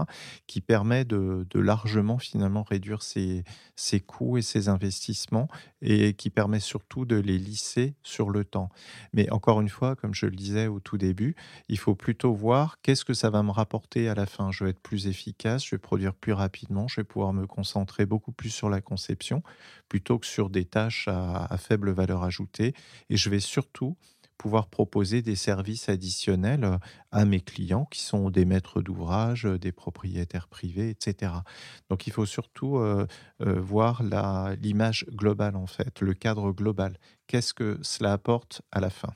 qui 0.48 0.62
permet 0.62 1.06
de, 1.06 1.46
largement 1.56 2.18
finalement 2.18 2.64
réduire 2.64 3.04
ses, 3.04 3.44
ses 3.76 4.00
coûts 4.00 4.38
et 4.38 4.42
ses 4.42 4.70
investissements 4.70 5.48
et 5.82 6.14
qui 6.14 6.30
permet 6.30 6.60
surtout 6.60 7.06
de 7.06 7.16
les 7.16 7.38
lisser 7.38 7.96
sur 8.04 8.30
le 8.30 8.44
temps. 8.44 8.70
Mais 9.14 9.30
encore 9.32 9.62
une 9.62 9.70
fois, 9.70 9.96
comme 9.96 10.14
je 10.14 10.26
le 10.26 10.36
disais 10.36 10.68
au 10.68 10.80
tout 10.80 10.98
début, 10.98 11.36
il 11.70 11.78
faut 11.78 11.96
plutôt 11.96 12.34
voir 12.34 12.78
qu'est-ce 12.82 13.06
que 13.06 13.14
ça 13.14 13.30
va 13.30 13.44
me 13.44 13.52
rapporter 13.52 14.10
à 14.10 14.16
la 14.16 14.26
fin. 14.26 14.52
Je 14.52 14.64
vais 14.64 14.72
être 14.72 14.82
plus 14.82 15.08
efficace, 15.08 15.66
je 15.66 15.76
vais 15.76 15.80
produire 15.80 16.14
plus 16.14 16.34
rapidement, 16.34 16.88
je 16.88 17.02
vais 17.02 17.06
pouvoir 17.06 17.34
me 17.34 17.46
concentrer 17.48 18.06
beaucoup 18.06 18.32
plus 18.32 18.50
sur 18.50 18.70
la 18.70 18.82
plutôt 19.90 20.20
que 20.20 20.26
sur 20.26 20.50
des 20.50 20.66
tâches 20.66 21.08
à, 21.08 21.56
faible 21.58 21.92
valeur 21.92 22.24
ajoutée. 22.24 22.74
Et 23.10 23.18
je 23.18 23.30
vais 23.30 23.40
surtout 23.40 23.98
pouvoir 24.38 24.68
proposer 24.68 25.22
des 25.22 25.36
services 25.36 25.90
additionnels 25.90 26.80
à 27.12 27.24
mes 27.24 27.40
clients 27.40 27.86
qui 27.86 28.02
sont 28.02 28.30
des 28.30 28.46
maîtres 28.46 28.82
d'ouvrage, 28.82 29.44
des 29.44 29.72
propriétaires 29.72 30.48
privés, 30.48 30.90
etc. 30.90 31.32
Donc 31.90 32.08
il 32.08 32.14
faut 32.14 32.26
surtout 32.26 32.78
euh, 32.78 33.08
euh, 33.42 33.60
voir 33.60 34.04
l'image 34.04 35.06
globale 35.12 35.56
en 35.56 35.68
fait, 35.68 36.02
le 36.02 36.14
cadre 36.14 36.52
global. 36.52 36.98
Qu'est-ce 37.28 37.54
que 37.54 37.80
cela 37.84 38.14
apporte 38.14 38.62
à 38.72 38.80
la 38.80 38.90
fin? 38.90 39.14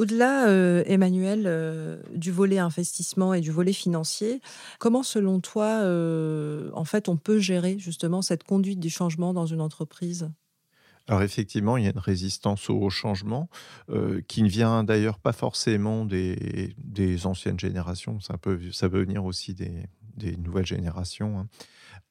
Au-delà, 0.00 0.48
euh, 0.48 0.82
Emmanuel, 0.86 1.42
euh, 1.44 2.00
du 2.14 2.32
volet 2.32 2.56
investissement 2.56 3.34
et 3.34 3.42
du 3.42 3.50
volet 3.50 3.74
financier, 3.74 4.40
comment 4.78 5.02
selon 5.02 5.40
toi, 5.40 5.66
euh, 5.82 6.70
en 6.72 6.86
fait, 6.86 7.10
on 7.10 7.18
peut 7.18 7.38
gérer 7.38 7.78
justement 7.78 8.22
cette 8.22 8.42
conduite 8.42 8.80
du 8.80 8.88
changement 8.88 9.34
dans 9.34 9.44
une 9.44 9.60
entreprise? 9.60 10.30
Alors 11.06 11.20
effectivement, 11.20 11.76
il 11.76 11.84
y 11.84 11.86
a 11.86 11.90
une 11.90 11.98
résistance 11.98 12.70
au 12.70 12.88
changement 12.88 13.50
qui 14.26 14.42
ne 14.42 14.48
vient 14.48 14.84
d'ailleurs 14.84 15.18
pas 15.18 15.32
forcément 15.32 16.06
des, 16.06 16.72
anciennes 17.24 17.60
générations, 17.60 18.20
ça 18.20 18.38
peut, 18.38 18.58
venir 18.82 19.26
aussi 19.26 19.52
des, 19.52 20.36
nouvelles 20.38 20.66
générations. 20.66 21.40
Hein. 21.40 21.48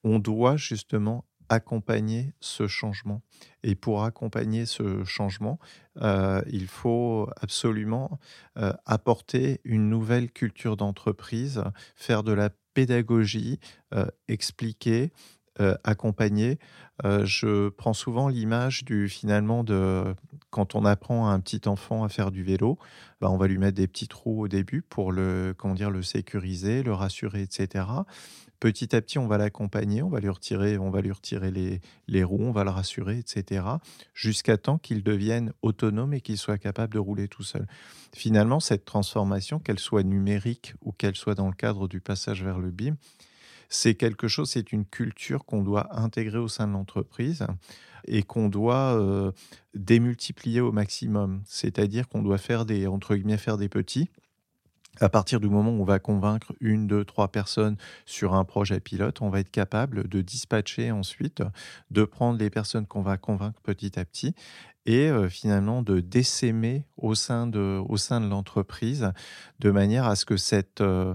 On 0.04 0.20
doit 0.20 0.56
justement 0.56 1.24
accompagner 1.50 2.32
ce 2.40 2.66
changement. 2.68 3.22
Et 3.64 3.74
pour 3.74 4.04
accompagner 4.04 4.64
ce 4.64 5.04
changement, 5.04 5.58
euh, 6.00 6.40
il 6.46 6.68
faut 6.68 7.28
absolument 7.42 8.18
euh, 8.56 8.72
apporter 8.86 9.60
une 9.64 9.90
nouvelle 9.90 10.30
culture 10.30 10.76
d'entreprise, 10.76 11.62
faire 11.96 12.22
de 12.22 12.32
la 12.32 12.50
pédagogie, 12.72 13.58
euh, 13.92 14.06
expliquer, 14.28 15.10
accompagner. 15.84 16.58
je 17.04 17.68
prends 17.68 17.92
souvent 17.92 18.28
l'image 18.28 18.84
du 18.84 19.08
finalement 19.08 19.64
de 19.64 20.14
quand 20.50 20.74
on 20.74 20.84
apprend 20.84 21.28
à 21.28 21.32
un 21.32 21.40
petit 21.40 21.68
enfant 21.68 22.04
à 22.04 22.08
faire 22.08 22.30
du 22.30 22.42
vélo, 22.42 22.78
bah, 23.20 23.30
on 23.30 23.36
va 23.36 23.46
lui 23.46 23.58
mettre 23.58 23.76
des 23.76 23.86
petits 23.86 24.08
trous 24.08 24.42
au 24.42 24.48
début 24.48 24.82
pour 24.82 25.12
le 25.12 25.54
comment 25.56 25.74
dire 25.74 25.90
le 25.90 26.02
sécuriser, 26.02 26.82
le 26.82 26.92
rassurer, 26.92 27.42
etc. 27.42 27.84
Petit 28.60 28.94
à 28.94 29.00
petit, 29.00 29.18
on 29.18 29.26
va 29.26 29.38
l'accompagner, 29.38 30.02
on 30.02 30.10
va 30.10 30.20
lui 30.20 30.28
retirer, 30.28 30.76
on 30.76 30.90
va 30.90 31.00
lui 31.00 31.12
retirer 31.12 31.50
les, 31.50 31.80
les 32.08 32.22
roues, 32.22 32.42
on 32.42 32.52
va 32.52 32.62
le 32.62 32.70
rassurer, 32.70 33.18
etc. 33.18 33.64
Jusqu'à 34.12 34.58
temps 34.58 34.76
qu'il 34.76 35.02
devienne 35.02 35.54
autonome 35.62 36.12
et 36.12 36.20
qu'il 36.20 36.36
soit 36.36 36.58
capable 36.58 36.92
de 36.92 36.98
rouler 36.98 37.26
tout 37.26 37.42
seul. 37.42 37.66
Finalement, 38.14 38.60
cette 38.60 38.84
transformation, 38.84 39.60
qu'elle 39.60 39.78
soit 39.78 40.02
numérique 40.02 40.74
ou 40.82 40.92
qu'elle 40.92 41.16
soit 41.16 41.34
dans 41.34 41.48
le 41.48 41.54
cadre 41.54 41.88
du 41.88 42.00
passage 42.00 42.44
vers 42.44 42.58
le 42.58 42.70
BIM, 42.70 42.96
c'est 43.70 43.94
quelque 43.94 44.28
chose, 44.28 44.50
c'est 44.50 44.72
une 44.72 44.84
culture 44.84 45.46
qu'on 45.46 45.62
doit 45.62 45.98
intégrer 45.98 46.38
au 46.38 46.48
sein 46.48 46.66
de 46.66 46.72
l'entreprise 46.72 47.46
et 48.06 48.22
qu'on 48.22 48.48
doit 48.48 48.98
euh, 48.98 49.30
démultiplier 49.74 50.60
au 50.60 50.72
maximum. 50.72 51.42
C'est-à-dire 51.46 52.08
qu'on 52.08 52.22
doit 52.22 52.38
faire 52.38 52.66
des, 52.66 52.86
entre 52.86 53.14
guillemets, 53.14 53.38
faire 53.38 53.56
des 53.56 53.68
petits 53.68 54.10
à 55.00 55.08
partir 55.08 55.40
du 55.40 55.48
moment 55.48 55.70
où 55.70 55.80
on 55.80 55.84
va 55.84 55.98
convaincre 55.98 56.52
une, 56.60 56.86
deux, 56.86 57.04
trois 57.04 57.28
personnes 57.28 57.76
sur 58.06 58.34
un 58.34 58.44
projet 58.44 58.80
pilote, 58.80 59.22
on 59.22 59.30
va 59.30 59.40
être 59.40 59.50
capable 59.50 60.08
de 60.08 60.20
dispatcher 60.20 60.90
ensuite, 60.90 61.42
de 61.90 62.04
prendre 62.04 62.38
les 62.38 62.50
personnes 62.50 62.86
qu'on 62.86 63.02
va 63.02 63.16
convaincre 63.16 63.60
petit 63.62 63.98
à 63.98 64.04
petit 64.04 64.34
et 64.86 65.08
euh, 65.08 65.28
finalement 65.28 65.82
de 65.82 66.00
décémer 66.00 66.84
au 66.96 67.14
sein 67.14 67.46
de, 67.46 67.80
au 67.88 67.96
sein 67.96 68.20
de 68.20 68.26
l'entreprise 68.26 69.12
de 69.60 69.70
manière 69.70 70.06
à 70.06 70.16
ce 70.16 70.24
que 70.24 70.36
cette, 70.36 70.80
euh, 70.80 71.14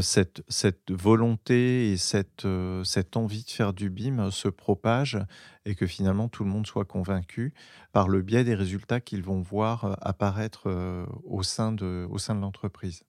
cette, 0.00 0.42
cette 0.48 0.90
volonté 0.90 1.92
et 1.92 1.96
cette, 1.96 2.46
cette 2.84 3.16
envie 3.16 3.44
de 3.44 3.50
faire 3.50 3.72
du 3.72 3.90
BIM 3.90 4.30
se 4.30 4.48
propage 4.48 5.18
et 5.66 5.74
que 5.74 5.86
finalement 5.86 6.28
tout 6.28 6.44
le 6.44 6.50
monde 6.50 6.66
soit 6.66 6.86
convaincu 6.86 7.52
par 7.92 8.08
le 8.08 8.22
biais 8.22 8.44
des 8.44 8.54
résultats 8.54 9.00
qu'ils 9.00 9.22
vont 9.22 9.40
voir 9.40 9.98
apparaître 10.00 10.68
au 11.24 11.42
sein 11.42 11.72
de, 11.72 12.06
au 12.10 12.18
sein 12.18 12.34
de 12.34 12.40
l'entreprise. 12.40 13.04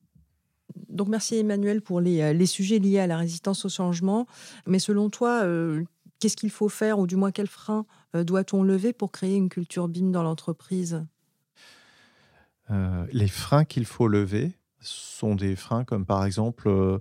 Donc 0.89 1.08
merci 1.08 1.38
Emmanuel 1.38 1.82
pour 1.82 2.00
euh, 2.00 2.34
les, 2.34 2.46
sujets 2.46 2.79
liés 2.79 3.00
à 3.00 3.08
la 3.08 3.17
résistance 3.17 3.65
au 3.65 3.70
changement. 3.70 4.27
Mais 4.67 4.79
selon 4.79 5.10
toi, 5.10 5.44
euh, 5.44 5.84
qu'est-ce 6.20 6.36
qu'il 6.36 6.50
faut 6.50 6.70
faire 6.70 7.00
ou 7.00 7.08
du 7.08 7.15
moins 7.15 7.32
quel 7.32 7.48
frein 7.48 7.86
euh, 8.15 8.24
doit-on 8.24 8.63
lever 8.63 8.94
pour 8.94 9.12
créer 9.12 9.36
une 9.36 9.50
culture 9.50 9.88
BIM 9.88 10.12
dans 10.12 10.24
l'entreprise? 10.24 11.05
Les 13.12 13.27
freins 13.27 13.63
qu'il 13.63 13.86
faut 13.86 14.08
lever 14.08 14.58
sont 14.86 15.36
des 15.36 15.56
freins 15.56 15.84
comme 15.84 16.06
par 16.06 16.25
exemple 16.25 17.00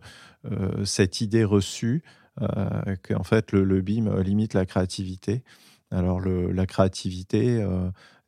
cette 0.85 1.21
idée 1.21 1.45
reçue 1.45 2.03
qu'en 2.39 3.23
fait 3.23 3.53
le, 3.53 3.81
BIM 3.81 4.21
limite 4.21 4.55
la 4.55 4.67
créativité. 4.67 5.43
Alors 5.91 6.21
la 6.21 6.67
créativité 6.67 7.67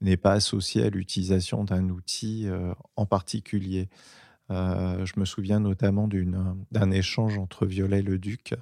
n'est 0.01 0.17
pas 0.17 0.33
associée 0.33 0.85
à 0.85 0.91
l'utilisation 0.91 1.65
d'un 1.65 1.89
outil 1.89 2.47
en 2.97 3.07
particulier. 3.07 3.89
Euh, 4.51 5.05
je 5.05 5.19
me 5.19 5.25
souviens 5.25 5.61
notamment 5.61 6.09
d'un 6.09 6.91
échange 6.91 7.39
entre 7.39 7.67
Violet-le-Duc 7.67 8.55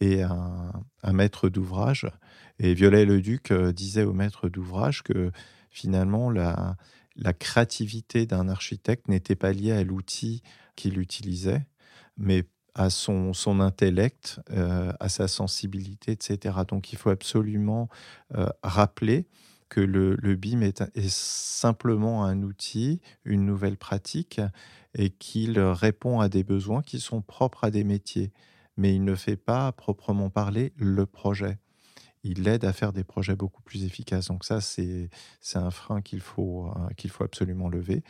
et 0.00 0.22
un, 0.22 0.72
maître 1.12 1.48
d'ouvrage. 1.48 2.10
Et 2.58 2.74
Violet-le-Duc 2.74 3.50
euh, 3.50 3.72
disait 3.72 4.02
au 4.02 4.12
maître 4.12 4.48
d'ouvrage 4.48 5.02
que 5.02 5.30
finalement, 5.70 6.30
la, 6.30 6.76
créativité 7.32 8.26
d'un 8.26 8.48
architecte 8.48 9.08
n'était 9.08 9.36
pas 9.36 9.52
liée 9.52 9.72
à 9.72 9.84
l'outil 9.84 10.42
qu'il 10.76 10.98
utilisait, 10.98 11.66
mais 12.16 12.44
à 12.74 12.90
son, 12.90 13.32
intellect, 13.60 14.40
euh, 14.50 14.92
à 15.00 15.08
sa 15.08 15.28
sensibilité, 15.28 16.12
etc. 16.12 16.58
Donc 16.68 16.92
il 16.92 16.98
faut 16.98 17.10
absolument 17.10 17.88
rappeler 18.62 19.26
que 19.68 19.80
le, 19.80 20.36
BIM 20.36 20.62
est, 20.62 21.08
simplement 21.08 22.24
un 22.24 22.42
outil, 22.42 23.00
une 23.24 23.44
nouvelle 23.44 23.76
pratique, 23.76 24.40
et 24.94 25.10
qu'il 25.10 25.58
répond 25.60 26.20
à 26.20 26.28
des 26.28 26.44
besoins 26.44 26.82
qui 26.82 27.00
sont 27.00 27.20
propres 27.20 27.64
à 27.64 27.70
des 27.70 27.84
métiers. 27.84 28.32
Mais 28.76 28.94
il 28.94 29.04
ne 29.04 29.14
fait 29.14 29.36
pas, 29.36 29.72
proprement 29.72 30.30
parler, 30.30 30.72
le 30.76 31.06
projet. 31.06 31.58
Il 32.28 32.48
aide 32.48 32.64
à 32.64 32.72
faire 32.72 32.92
des 32.92 33.04
projets 33.04 33.36
beaucoup 33.36 33.62
plus 33.62 33.84
efficaces. 33.84 34.28
Donc 34.28 34.44
ça, 34.44 34.60
c'est 34.60 35.08
un 35.54 35.70
frein 35.70 36.02
qu'il 36.02 36.20
faut, 36.20 36.66
euh, 36.66 36.88
qu'il 36.96 37.10
faut 37.10 37.24
absolument 37.24 37.68
lever. 37.68 38.02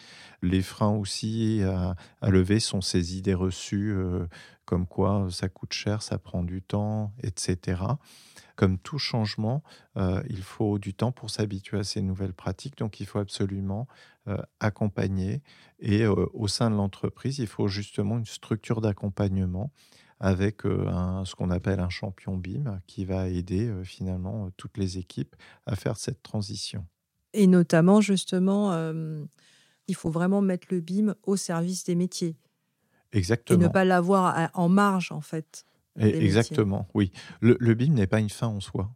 Les 0.42 0.62
freins 0.62 0.94
aussi 0.94 1.62
à, 1.62 1.94
lever 2.22 2.60
sont 2.60 2.80
ces 2.80 3.16
idées 3.16 3.34
reçues, 3.34 3.92
euh, 3.92 4.26
comme 4.64 4.86
quoi 4.86 5.28
ça 5.30 5.48
coûte 5.48 5.72
cher, 5.72 6.02
ça 6.02 6.18
prend 6.18 6.42
du 6.42 6.62
temps, 6.62 7.12
etc. 7.22 7.82
Comme 8.56 8.78
tout 8.78 8.98
changement, 8.98 9.62
euh, 9.98 10.22
il 10.30 10.42
faut 10.42 10.78
du 10.78 10.94
temps 10.94 11.12
pour 11.12 11.28
s'habituer 11.28 11.78
à 11.78 11.84
ces 11.84 12.00
nouvelles 12.00 12.32
pratiques, 12.32 12.78
donc 12.78 13.00
il 13.00 13.06
faut 13.06 13.18
absolument 13.18 13.86
euh, 14.28 14.38
accompagner. 14.60 15.42
Et 15.78 16.02
euh, 16.02 16.26
au 16.32 16.48
sein 16.48 16.70
de 16.70 16.74
l'entreprise, 16.74 17.38
il 17.38 17.46
faut 17.46 17.68
justement 17.68 18.16
une 18.16 18.24
structure 18.24 18.80
d'accompagnement 18.80 19.70
avec 20.18 20.62
ce 20.62 21.34
qu'on 21.34 21.50
appelle 21.50 21.80
un 21.80 21.90
champion 21.90 22.36
BIM 22.36 22.80
qui 22.86 23.04
va 23.04 23.28
aider 23.28 23.70
finalement 23.84 24.50
toutes 24.56 24.78
les 24.78 24.98
équipes 24.98 25.36
à 25.66 25.76
faire 25.76 25.96
cette 25.96 26.22
transition. 26.22 26.86
Et 27.34 27.46
notamment, 27.46 28.00
justement, 28.00 28.72
il 29.88 29.94
faut 29.94 30.10
vraiment 30.10 30.40
mettre 30.40 30.68
le 30.70 30.80
BIM 30.80 31.14
au 31.24 31.36
service 31.36 31.84
des 31.84 31.94
métiers. 31.94 32.36
Exactement. 33.12 33.60
Et 33.60 33.62
ne 33.62 33.68
pas 33.68 33.84
l'avoir 33.84 34.50
en 34.54 34.68
marge, 34.68 35.12
en 35.12 35.20
fait. 35.20 35.64
Exactement, 35.98 36.88
oui. 36.94 37.12
Le, 37.40 37.74
BIM 37.74 37.94
n'est 37.94 38.06
pas 38.06 38.20
une 38.20 38.30
fin 38.30 38.48
en 38.48 38.60
soi. 38.60 38.90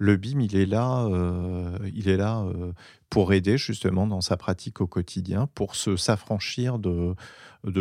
Le 0.00 0.16
BIM, 0.16 0.40
il 0.40 0.56
est 0.56 0.64
là, 0.64 1.04
euh, 1.04 1.78
il 1.94 2.08
est 2.08 2.16
là 2.16 2.40
euh, 2.40 2.72
pour 3.10 3.34
aider 3.34 3.58
justement 3.58 4.06
dans 4.06 4.22
sa 4.22 4.38
pratique 4.38 4.80
au 4.80 4.86
quotidien, 4.86 5.46
pour 5.54 5.74
se 5.74 5.94
s'affranchir 5.96 6.78
de, 6.78 7.14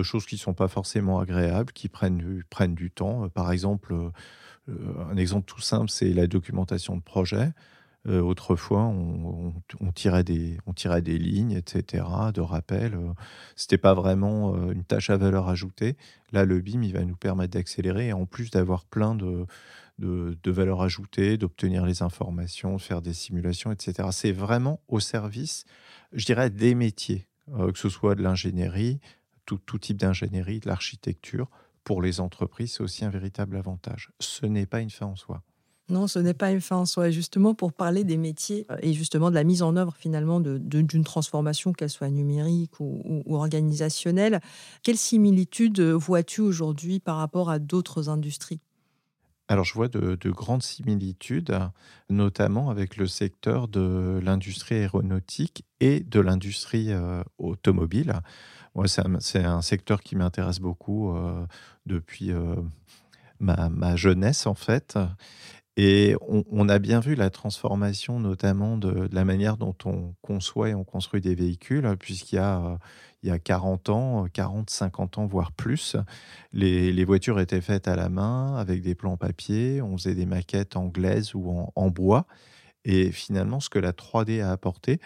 choses 0.04 0.26
qui 0.26 0.36
ne 0.36 0.40
sont 0.40 0.54
pas 0.54 0.68
forcément 0.68 1.20
agréables, 1.20 1.72
qui 1.72 1.88
prennent, 1.88 2.44
du 2.76 2.92
temps. 2.92 3.30
Par 3.30 3.54
exemple, 3.54 3.94
euh, 3.94 4.74
un 5.10 5.16
exemple 5.16 5.46
tout 5.46 5.62
simple, 5.62 5.90
c'est 5.90 6.12
la 6.14 6.28
documentation 6.28 6.98
de 6.98 7.02
projet. 7.02 7.54
Euh, 8.08 8.22
autrefois, 8.22 8.84
on, 8.86 9.92
tirait 9.94 10.24
des, 10.24 10.58
on 10.66 10.74
tirait 10.74 11.02
des 11.02 11.18
lignes, 11.18 11.52
etc., 11.52 12.06
de 12.34 12.40
rappel. 12.42 12.96
Euh, 12.96 13.12
c'était 13.58 13.78
pas 13.78 13.94
vraiment 13.94 14.56
euh, 14.56 14.72
une 14.72 14.86
tâche 14.86 15.10
à 15.10 15.18
valeur 15.18 15.50
ajoutée. 15.50 15.98
Là, 16.32 16.46
le 16.46 16.62
BIM, 16.62 16.82
il 16.84 16.94
va 16.94 17.04
nous 17.04 17.18
permettre 17.18 17.54
d'accélérer 17.54 18.08
et 18.08 18.14
en 18.14 18.26
plus 18.26 18.52
d'avoir 18.52 18.86
plein 18.86 19.16
de, 19.16 19.46
de, 20.00 20.38
de 20.42 20.52
valeurs 20.52 20.82
ajoutées, 20.82 21.38
d'obtenir 21.38 21.86
les 21.86 22.02
informations, 22.02 22.78
de 22.78 22.82
faire 22.82 23.02
des 23.02 23.14
simulations, 23.14 23.72
etc. 23.72 24.10
C'est 24.12 24.32
vraiment 24.32 24.82
au 24.88 25.00
service, 25.00 25.66
je 26.14 26.26
dirais, 26.26 26.50
des 26.50 26.74
métiers, 26.76 27.28
que 27.48 27.78
ce 27.78 27.90
soit 27.90 28.16
de 28.16 28.22
l'ingénierie, 28.22 29.00
tout, 29.58 29.80
type 29.80 29.98
d'ingénierie, 29.98 30.60
de 30.60 30.68
l'architecture. 30.68 31.50
Pour 31.84 32.02
les 32.02 32.20
entreprises, 32.20 32.74
c'est 32.74 32.84
aussi 32.84 33.06
un 33.06 33.10
véritable 33.10 33.58
avantage. 33.58 34.12
Ce 34.20 34.46
n'est 34.46 34.66
pas 34.66 34.82
une 34.82 34.90
fin 34.90 35.08
en 35.08 35.16
soi. 35.16 35.42
Non, 35.90 36.08
ce 36.08 36.20
n'est 36.20 36.36
pas 36.36 36.52
une 36.52 36.62
fin 36.62 36.76
en 36.76 36.86
soi. 36.86 37.10
Justement, 37.10 37.56
pour 37.56 37.74
parler 37.74 38.04
des 38.04 38.18
métiers 38.18 38.68
euh, 38.70 38.78
et 38.84 38.94
justement 38.94 39.32
de 39.32 39.36
la 39.36 39.44
mise 39.44 39.64
en 39.64 39.76
œuvre 39.76 39.96
finalement 39.98 40.40
d'une 40.40 41.04
transformation, 41.04 41.74
qu'elle 41.74 41.90
soit 41.90 42.10
numérique 42.10 42.80
ou, 42.80 43.24
organisationnelle, 43.34 44.40
quelles 44.84 44.98
similitudes 44.98 45.82
vois-tu 45.82 46.42
aujourd'hui 46.42 47.00
par 47.00 47.18
rapport 47.18 47.50
à 47.50 47.58
d'autres 47.58 48.08
industries? 48.08 48.60
Alors 49.50 49.66
je 49.66 49.74
vois 49.74 49.88
de, 49.88 50.30
grandes 50.30 50.62
similitudes, 50.62 51.58
notamment 52.10 52.70
avec 52.70 52.98
le 52.98 53.08
secteur 53.08 53.68
de 53.68 54.20
l'industrie 54.24 54.76
aéronautique 54.76 55.66
et 55.80 56.02
de 56.02 56.20
l'industrie 56.20 56.94
euh, 56.94 57.24
automobile. 57.40 58.14
Moi, 58.76 58.88
c'est 58.88 59.44
un, 59.44 59.62
secteur 59.62 60.02
qui 60.02 60.16
m'intéresse 60.16 60.60
beaucoup 60.60 61.16
euh, 61.16 61.46
depuis 61.88 62.32
ma, 63.40 63.70
ma, 63.70 63.96
jeunesse 63.96 64.46
en 64.46 64.54
fait. 64.54 64.98
Et 65.82 66.18
on, 66.28 66.68
a 66.68 66.78
bien 66.78 67.00
vu 67.00 67.16
la 67.16 67.30
transformation, 67.30 68.20
notamment 68.20 68.76
de, 68.78 69.08
la 69.14 69.24
manière 69.24 69.56
dont 69.56 69.76
on 69.86 70.14
conçoit 70.22 70.68
et 70.68 70.76
on 70.76 70.84
construit 70.84 71.22
des 71.22 71.36
véhicules, 71.36 71.88
puisqu'il 71.98 72.36
y 72.36 72.40
a, 72.40 72.78
il 73.24 73.30
y 73.30 73.32
a 73.32 73.40
40 73.40 73.88
ans, 73.88 74.26
40, 74.26 74.70
50 74.70 75.20
ans, 75.20 75.26
voire 75.26 75.54
plus, 75.54 75.96
les, 76.52 77.06
voitures 77.06 77.40
étaient 77.40 77.62
faites 77.62 77.88
à 77.88 77.96
la 77.96 78.10
main, 78.10 78.58
avec 78.58 78.82
des 78.82 78.94
plans 78.94 79.16
papier, 79.16 79.82
on 79.82 79.96
faisait 79.96 80.16
des 80.16 80.26
maquettes 80.26 80.76
anglaises 80.76 81.34
ou 81.34 81.72
en 81.74 81.90
bois. 81.90 82.28
Et 82.84 83.14
finalement, 83.14 83.62
ce 83.62 83.70
que 83.70 83.80
la 83.80 83.94
3D 83.94 84.44
a 84.44 84.52
apporté, 84.52 85.00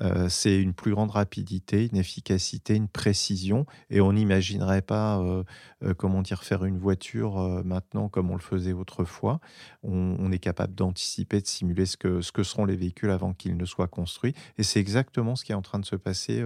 euh, 0.00 0.28
c'est 0.28 0.60
une 0.60 0.74
plus 0.74 0.92
grande 0.92 1.10
rapidité, 1.10 1.88
une 1.90 1.98
efficacité, 1.98 2.74
une 2.74 2.88
précision. 2.88 3.66
Et 3.90 4.00
on 4.00 4.12
n'imaginerait 4.12 4.82
pas, 4.82 5.18
euh, 5.18 5.44
euh, 5.82 5.94
comment 5.94 6.22
dire, 6.22 6.44
faire 6.44 6.64
une 6.64 6.78
voiture 6.78 7.38
maintenant 7.64 8.08
comme 8.08 8.30
on 8.30 8.34
le 8.34 8.40
faisait 8.40 8.72
autrefois. 8.72 9.40
On, 9.82 10.30
est 10.30 10.38
capable 10.38 10.74
d'anticiper, 10.74 11.40
de 11.40 11.46
simuler 11.46 11.86
ce 11.86 11.96
que, 11.96 12.20
ce 12.20 12.32
que 12.32 12.42
seront 12.42 12.66
les 12.66 12.76
véhicules 12.76 13.10
avant 13.10 13.32
qu'ils 13.32 13.56
ne 13.56 13.64
soient 13.64 13.88
construits. 13.88 14.34
Et 14.58 14.62
c'est 14.62 14.80
exactement 14.80 15.36
ce 15.36 15.44
qui 15.44 15.52
est 15.52 15.54
en 15.54 15.62
train 15.62 15.78
de 15.78 15.86
se 15.86 15.96
passer 15.96 16.44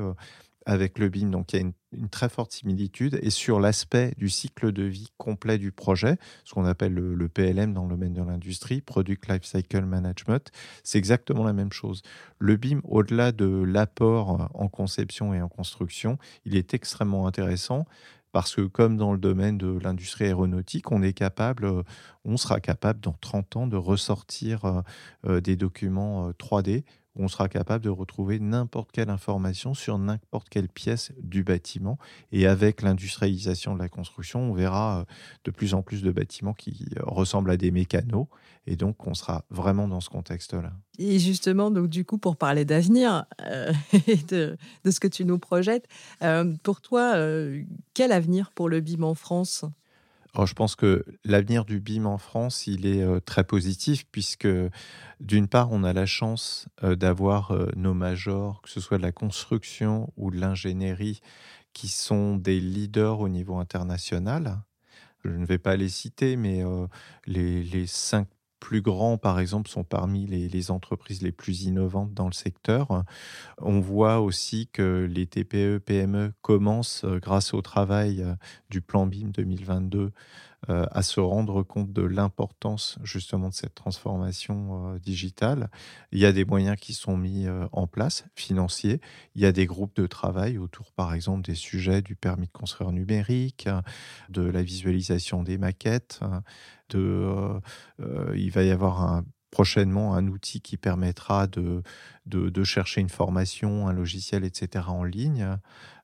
avec 0.67 0.99
le 0.99 1.09
BIM. 1.09 1.31
Donc 1.31 1.53
il 1.53 1.57
y 1.57 1.63
a 1.63 1.63
une, 1.63 2.09
très 2.11 2.29
forte 2.29 2.53
similitude. 2.53 3.19
Et 3.23 3.31
sur 3.31 3.61
l'aspect 3.61 4.13
du 4.17 4.29
cycle 4.29 4.73
de 4.73 4.85
vie 4.85 5.09
complet 5.19 5.59
du 5.59 5.73
projet, 5.73 6.17
ce 6.45 6.55
qu'on 6.55 6.65
appelle 6.65 6.95
le, 6.95 7.29
PLM 7.29 7.75
dans 7.75 7.85
le 7.85 7.91
domaine 7.91 8.15
de 8.15 8.23
l'industrie, 8.23 8.81
Product 8.81 9.29
Life 9.29 9.45
Cycle 9.45 9.85
Management, 9.85 10.51
c'est 10.83 10.99
exactement 10.99 11.45
la 11.45 11.53
même 11.53 11.73
chose. 11.73 12.03
Le 12.39 12.57
BIM, 12.57 12.81
au-delà 12.85 13.33
de 13.33 13.47
l'apport 13.47 14.51
en 14.55 14.69
conception 14.69 15.35
et 15.35 15.43
en 15.43 15.49
construction, 15.49 16.19
il 16.45 16.57
est 16.57 16.75
extrêmement 16.75 17.27
intéressant 17.27 17.87
parce 18.33 18.57
que 18.57 18.63
comme 18.63 18.97
dans 18.97 19.13
le 19.13 19.19
domaine 19.19 19.59
de 19.59 19.79
l'industrie 19.79 20.25
aéronautique, 20.25 20.91
on 20.91 21.03
est 21.03 21.13
capable, 21.13 21.71
on 22.25 22.39
sera 22.39 22.61
capable 22.61 23.01
dans 23.01 23.15
30 23.21 23.57
ans 23.57 23.67
de 23.67 23.77
ressortir 23.77 24.65
euh, 24.65 24.81
euh, 25.27 25.41
des 25.43 25.57
documents 25.57 26.31
3D 26.31 26.85
on 27.17 27.29
sera 27.29 27.49
capable 27.49 27.85
de 27.85 27.91
retrouver 27.91 28.39
n'importe 28.39 28.91
quelle 28.93 29.11
information 29.11 29.75
sur 29.75 29.99
n'importe 29.99 30.49
quelle 30.49 30.69
pièce 30.69 31.13
du 31.23 31.45
bâtiment. 31.45 31.99
Et 32.31 32.47
avec 32.47 32.83
l'industrialisation 32.83 33.75
de 33.75 33.79
la 33.79 33.89
construction, 33.89 34.41
on 34.41 34.55
verra 34.55 35.01
euh, 35.01 35.05
de 35.45 35.51
plus 35.51 35.75
en 35.75 35.83
plus 35.83 36.03
de 36.03 36.11
bâtiments 36.11 36.55
qui 36.55 36.87
euh, 36.97 37.03
ressemblent 37.05 37.51
à 37.51 37.57
des 37.57 37.71
mécanos. 37.71 38.27
Et 38.67 38.77
donc, 38.77 39.07
on 39.07 39.15
sera 39.15 39.45
vraiment 39.51 39.89
dans 39.89 40.01
ce 40.01 40.09
contexte-là. 40.09 40.73
Et 40.99 41.19
justement, 41.19 41.71
donc 41.71 41.89
du 41.89 42.05
coup, 42.05 42.17
pour 42.17 42.37
parler 42.37 42.65
d'avenir 42.65 43.27
euh, 43.43 43.73
et 44.07 44.17
de, 44.17 44.57
ce 44.89 45.01
que 45.01 45.09
tu 45.09 45.25
nous 45.25 45.39
projettes, 45.39 45.89
pour 46.63 46.81
toi, 46.81 47.17
quel 47.95 48.13
avenir 48.13 48.53
pour 48.53 48.69
le 48.69 48.81
BIM 48.81 49.03
en 49.03 49.15
France? 49.15 49.65
Je 50.35 50.55
pense 50.55 50.77
que 50.77 51.05
l'avenir 51.25 51.65
du 51.65 51.81
BIM 51.81 52.07
en 52.07 52.19
France, 52.19 52.67
il 52.67 52.87
est 52.87 53.03
euh, 53.03 53.21
très 53.21 53.45
positif 53.45 54.07
puisque 54.11 54.49
d'une 55.21 55.47
part, 55.47 55.71
on 55.73 55.85
a 55.85 55.93
la 55.93 56.07
chance 56.07 56.69
euh, 56.83 56.97
d'avoir 56.97 57.53
euh, 57.53 57.71
nos 57.77 57.95
majors, 57.95 58.63
que 58.63 58.71
ce 58.71 58.81
soit 58.81 58.97
de 58.97 59.03
la 59.03 59.13
construction 59.13 60.13
ou 60.17 60.31
de 60.31 60.39
l'ingénierie, 60.39 61.21
qui 61.75 61.89
sont 61.89 62.37
des 62.37 62.61
leaders 62.61 63.21
au 63.21 63.29
niveau 63.29 63.57
international. 63.57 64.63
Je 65.25 65.31
ne 65.31 65.45
vais 65.45 65.59
pas 65.59 65.77
les 65.77 65.89
citer, 65.89 66.37
mais 66.37 66.65
les, 67.27 67.63
les 67.63 67.87
cinq 67.87 68.27
plus 68.63 68.81
grands, 68.81 69.19
par 69.19 69.41
exemple, 69.41 69.69
sont 69.69 69.83
parmi 69.83 70.25
les, 70.25 70.71
entreprises 70.71 71.21
les 71.21 71.33
plus 71.33 71.65
innovantes 71.65 72.15
dans 72.15 72.27
le 72.27 72.33
secteur. 72.33 73.03
On 73.59 73.81
voit 73.81 74.21
aussi 74.21 74.69
que 74.73 75.05
les 75.11 75.27
TPE, 75.27 75.81
PME 75.85 76.33
commencent, 76.43 77.05
euh, 77.05 77.19
grâce 77.19 77.55
au 77.55 77.61
travail 77.61 78.23
euh, 78.23 78.35
du 78.71 78.81
plan 78.81 79.05
BIM 79.07 79.31
2022, 79.35 80.13
euh, 80.71 80.87
à 80.91 81.03
se 81.03 81.21
rendre 81.21 81.63
compte 81.63 81.93
de 81.93 82.03
l'importance 82.03 82.99
justement 83.03 83.49
de 83.49 83.55
cette 83.55 83.75
transformation 83.75 84.97
digitale. 84.97 85.71
Il 86.13 86.19
y 86.19 86.27
a 86.27 86.33
des 86.33 86.45
moyens 86.45 86.77
qui 86.79 86.95
sont 86.95 87.17
mis 87.17 87.47
en 87.73 87.87
place, 87.87 88.25
financiers. 88.35 89.01
Il 89.35 89.43
y 89.43 89.47
a 89.47 89.53
des 89.53 89.67
groupes 89.67 89.97
de 89.97 90.07
travail 90.07 90.59
autour, 90.59 90.93
par 90.93 91.15
exemple, 91.15 91.43
des 91.43 91.55
sujets 91.55 92.03
du 92.03 92.17
permis 92.17 92.47
de 92.47 92.53
construire 92.53 92.93
numérique, 92.93 93.69
de 94.29 94.43
la 94.43 94.63
visualisation 94.63 95.43
des 95.43 95.59
maquettes 95.59 96.21
euh, 96.95 97.61
euh, 98.01 98.33
il 98.37 98.51
va 98.51 98.63
y 98.63 98.71
avoir 98.71 99.23
prochainement 99.51 100.15
un 100.15 100.29
outil 100.29 100.63
qui 100.63 100.79
permettra 100.79 101.47
de, 101.47 101.83
de, 102.25 102.65
chercher 102.65 103.03
une 103.03 103.11
formation, 103.11 103.87
un 103.87 103.93
logiciel, 103.93 104.45
etc. 104.45 104.87
en 104.89 105.05
ligne. 105.05 105.59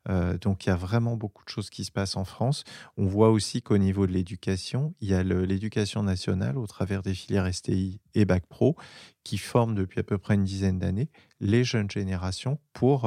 Euh, 0.09 0.39
donc 0.39 0.67
il 0.67 0.69
y 0.69 0.73
a 0.73 0.77
vraiment 0.77 1.17
beaucoup 1.17 1.45
de 1.45 1.49
choses 1.49 1.71
qui 1.71 1.85
se 1.85 1.91
passent 1.91 2.17
en 2.17 2.25
France. 2.25 2.65
On 2.97 3.07
voit 3.07 3.31
aussi 3.31 3.63
qu'au 3.63 3.79
niveau 3.79 4.07
de 4.07 4.13
l'éducation, 4.13 4.95
il 5.01 5.09
y 5.09 5.15
a 5.15 5.23
l'éducation 5.23 6.03
nationale 6.03 6.59
au 6.59 6.67
travers 6.67 7.03
des 7.03 7.15
filières 7.15 7.53
STI 7.53 8.01
et 8.15 8.25
Bac 8.25 8.47
Pro 8.47 8.77
qui 9.25 9.39
forment 9.39 9.75
depuis 9.75 10.01
à 10.01 10.05
peu 10.05 10.19
près 10.19 10.35
une 10.35 10.45
dizaine 10.45 10.79
d'années 10.79 11.11
les 11.41 11.65
jeunes 11.65 11.91
générations 11.91 12.59
pour 12.73 13.07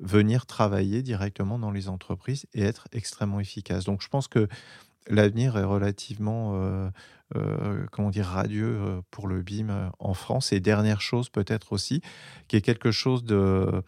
venir 0.00 0.46
travailler 0.46 1.02
directement 1.02 1.58
dans 1.58 1.70
les 1.70 1.88
entreprises 1.88 2.46
et 2.54 2.62
être 2.62 2.88
extrêmement 2.92 3.40
efficaces. 3.40 3.84
Donc 3.84 4.02
je 4.02 4.08
pense 4.08 4.28
que 4.28 4.48
l'avenir 5.08 5.56
est 5.56 5.64
relativement, 5.64 6.52
euh, 6.54 6.90
euh, 7.36 7.86
comment 7.92 8.10
dire, 8.10 8.26
radieux 8.26 8.76
euh, 8.80 9.00
pour 9.10 9.28
le 9.28 9.42
BIM 9.42 9.92
en 9.98 10.14
France. 10.14 10.52
Et 10.52 10.60
dernière 10.60 11.00
chose, 11.00 11.28
peut-être 11.28 11.72
aussi, 11.72 12.02
qui 12.48 12.56
est 12.56 12.60
quelque 12.60 12.90
chose 12.90 13.24
de, 13.24 13.82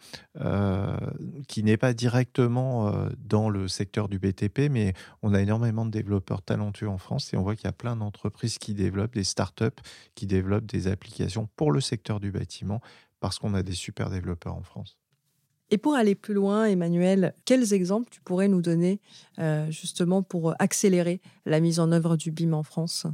qui 1.47 1.63
n'est 1.63 1.77
pas 1.77 1.93
directement 1.93 2.93
dans 3.17 3.49
le 3.49 3.67
secteur 3.67 4.07
du 4.07 4.19
BTP, 4.19 4.69
mais 4.69 4.93
on 5.21 5.33
a 5.33 5.41
énormément 5.41 5.85
de 5.85 5.91
développeurs 5.91 6.41
talentueux 6.41 6.89
en 6.89 6.97
France 6.97 7.33
et 7.33 7.37
on 7.37 7.43
voit 7.43 7.55
qu'il 7.55 7.65
y 7.65 7.69
a 7.69 7.73
plein 7.73 7.95
d'entreprises 7.95 8.57
qui 8.57 8.73
développent, 8.73 9.13
des 9.13 9.23
startups 9.23 9.81
qui 10.15 10.25
développent 10.25 10.65
des 10.65 10.87
applications 10.87 11.49
pour 11.55 11.71
le 11.71 11.81
secteur 11.81 12.19
du 12.19 12.31
bâtiment 12.31 12.81
parce 13.19 13.39
qu'on 13.39 13.53
a 13.53 13.63
des 13.63 13.73
super 13.73 14.09
développeurs 14.09 14.55
en 14.55 14.63
France. 14.63 14.97
Et 15.73 15.77
pour 15.77 15.95
aller 15.95 16.13
plus 16.13 16.33
loin, 16.33 16.65
Emmanuel, 16.65 17.33
quels 17.45 17.73
exemples 17.73 18.07
tu 18.11 18.21
pourrais 18.21 18.47
nous 18.47 18.61
donner 18.61 18.99
euh, 19.39 19.71
justement 19.71 20.21
pour 20.21 20.53
accélérer 20.59 21.19
la 21.45 21.59
mise 21.59 21.79
en 21.79 21.91
œuvre 21.91 22.15
du 22.15 22.31
BIM 22.31 22.53
en 22.53 22.61
France? 22.61 23.07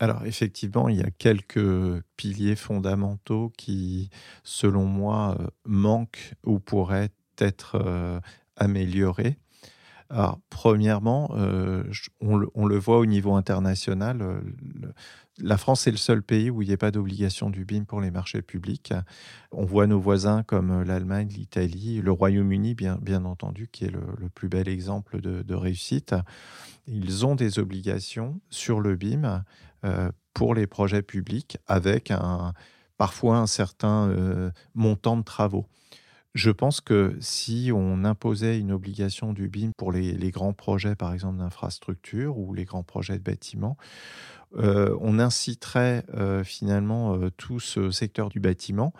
Alors 0.00 0.24
effectivement, 0.24 0.88
il 0.88 0.96
y 0.96 1.02
a 1.02 1.10
quelques 1.10 2.02
piliers 2.16 2.56
fondamentaux 2.56 3.52
qui, 3.56 4.10
selon 4.42 4.84
moi, 4.84 5.36
euh, 5.38 5.46
manquent 5.64 6.34
ou 6.44 6.58
pourraient 6.58 7.10
être 7.38 7.76
euh, 7.76 8.20
améliorés. 8.56 9.38
Alors, 10.08 10.40
premièrement, 10.50 11.30
on, 12.20 12.36
le, 12.66 12.78
voit 12.78 12.98
au 12.98 13.06
niveau 13.06 13.36
international, 13.36 14.42
la 15.42 15.56
France 15.56 15.86
est 15.86 15.90
le 15.90 15.96
seul 15.96 16.22
pays 16.22 16.50
où 16.50 16.62
il 16.62 16.68
n'y 16.68 16.74
a 16.74 16.78
pas 16.78 16.90
d'obligation 16.90 17.50
du 17.50 17.64
BIM 17.64 17.84
pour 17.84 18.00
les 18.00 18.10
marchés 18.10 18.42
publics. 18.42 18.92
On 19.52 19.64
voit 19.64 19.86
nos 19.86 20.00
voisins 20.00 20.42
comme 20.42 20.82
l'Allemagne, 20.82 21.28
l'Italie, 21.28 22.00
le 22.00 22.12
Royaume-Uni, 22.12 22.74
bien, 22.74 23.24
entendu, 23.24 23.68
qui 23.68 23.84
est 23.84 23.90
le, 23.90 24.28
plus 24.34 24.48
bel 24.48 24.68
exemple 24.68 25.20
de, 25.20 25.54
réussite. 25.54 26.14
Ils 26.86 27.26
ont 27.26 27.34
des 27.34 27.58
obligations 27.58 28.40
sur 28.50 28.80
le 28.80 28.96
BIM 28.96 29.24
euh, 29.24 29.38
pour 30.34 30.54
les 30.54 30.66
projets 30.66 31.02
publics 31.02 31.58
avec 31.66 32.10
un, 32.10 32.52
parfois 33.00 33.38
un 33.38 33.46
certain 33.46 34.08
euh, 34.08 34.50
montant 34.74 35.16
de 35.16 35.22
travaux. 35.22 35.66
Je 36.34 36.50
pense 36.50 36.82
que 36.82 37.16
si 37.18 37.70
on 37.74 38.04
imposait 38.04 38.58
une 38.58 38.72
obligation 38.72 39.32
du 39.32 39.48
BIM 39.48 39.72
pour 39.76 39.90
les, 39.90 40.30
grands 40.30 40.52
projets, 40.52 40.94
par 40.94 41.12
exemple 41.14 41.38
d'infrastructure 41.38 42.38
ou 42.38 42.52
les 42.52 42.64
grands 42.64 42.82
projets 42.82 43.18
de 43.18 43.22
bâtiments, 43.22 43.76
euh, 44.56 44.96
on 45.00 45.18
inciterait 45.18 46.04
euh, 46.14 46.44
finalement 46.44 47.14
euh, 47.14 47.30
tout 47.30 47.58
ce 47.58 47.90
secteur 47.90 48.28
du 48.28 48.38
bâtiment 48.38 48.92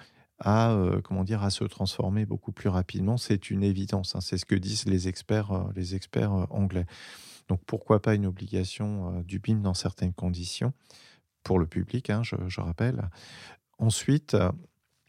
à 0.43 0.75
comment 1.05 1.23
dire 1.23 1.43
à 1.43 1.51
se 1.51 1.64
transformer 1.64 2.25
beaucoup 2.25 2.51
plus 2.51 2.71
rapidement. 2.71 3.19
C'est 3.19 3.51
une 3.51 3.62
évidence. 3.62 4.16
Hein. 4.16 4.23
C'est 4.23 4.38
ce 4.38 4.47
que 4.47 4.55
disent 4.55 4.87
les 4.87 5.07
experts, 5.07 5.66
les 5.77 5.95
experts 5.95 6.47
anglais. 6.49 6.87
Donc 7.51 7.61
pourquoi 7.67 8.01
pas 8.01 8.15
une 8.15 8.25
obligation 8.25 9.21
du 9.21 9.39
BIM 9.39 9.57
dans 9.57 9.75
certaines 9.75 10.15
conditions 10.15 10.73
pour 11.43 11.59
le 11.59 11.67
public, 11.67 12.09
hein, 12.09 12.23
je, 12.23 12.61
rappelle. 12.61 13.11
Ensuite, 13.79 14.37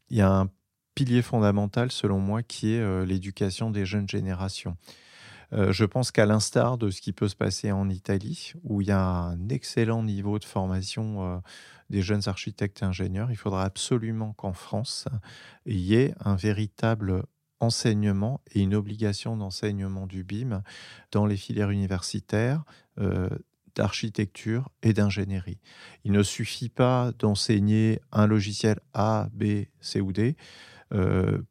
il 0.09 0.17
y 0.17 0.21
a 0.21 0.29
un 0.29 0.49
pilier 0.95 1.21
fondamental 1.21 1.91
selon 1.91 2.19
moi 2.19 2.43
qui 2.43 2.73
est 2.73 3.05
l'éducation 3.05 3.71
des 3.71 3.85
jeunes 3.85 4.09
générations. 4.09 4.75
Euh, 5.53 5.71
je 5.71 5.83
pense 5.83 6.11
qu'à 6.11 6.25
l'instar 6.25 6.77
de 6.77 6.89
ce 6.89 7.01
qui 7.01 7.11
peut 7.11 7.27
se 7.27 7.35
passer 7.35 7.71
en 7.71 7.89
Italie, 7.89 8.53
où 8.63 8.81
il 8.81 8.87
y 8.87 8.91
a 8.91 9.01
un 9.01 9.49
excellent 9.49 10.03
niveau 10.03 10.39
de 10.39 10.45
formation 10.45 11.25
euh, 11.25 11.39
des 11.89 12.01
jeunes 12.01 12.21
architectes 12.27 12.81
et 12.81 12.85
ingénieurs, 12.85 13.31
il 13.31 13.35
faudra 13.35 13.63
absolument 13.63 14.33
qu'en 14.33 14.53
France, 14.53 15.07
il 15.65 15.79
y 15.79 15.95
ait 15.95 16.15
un 16.23 16.35
véritable 16.35 17.23
enseignement 17.61 18.41
et 18.51 18.61
une 18.61 18.75
obligation 18.75 19.37
d'enseignement 19.37 20.07
du 20.07 20.23
BIM 20.23 20.63
dans 21.11 21.25
les 21.25 21.37
filières 21.37 21.69
universitaires. 21.69 22.63
Euh, 22.99 23.29
d'architecture 23.75 24.69
et 24.83 24.91
d'ingénierie. 24.91 25.59
Il 26.03 26.11
ne 26.11 26.23
suffit 26.23 26.67
pas 26.67 27.11
d'enseigner 27.17 28.01
un 28.11 28.27
logiciel 28.27 28.79
A, 28.93 29.29
B, 29.33 29.65
C 29.79 30.01
ou 30.01 30.11
D. 30.11 30.35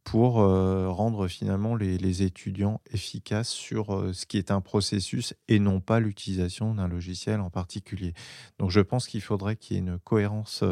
pour 0.05 0.35
rendre 0.35 1.29
finalement 1.29 1.75
les, 1.75 2.23
étudiants 2.23 2.81
efficaces 2.91 3.49
sur 3.49 4.11
ce 4.13 4.27
qui 4.27 4.37
est 4.37 4.51
un 4.51 4.61
processus 4.61 5.35
et 5.49 5.59
non 5.59 5.81
pas 5.81 6.01
l'utilisation 6.01 6.75
d'un 6.75 6.89
logiciel 6.89 7.41
en 7.41 7.51
particulier. 7.51 8.13
Donc 8.59 8.71
je 8.71 8.81
pense 8.81 9.07
qu'il 9.07 9.23
faudrait 9.23 9.57
qu'il 9.57 9.77
y 9.77 9.79
ait 9.79 9.83
une 9.83 9.99
cohérence 9.99 10.63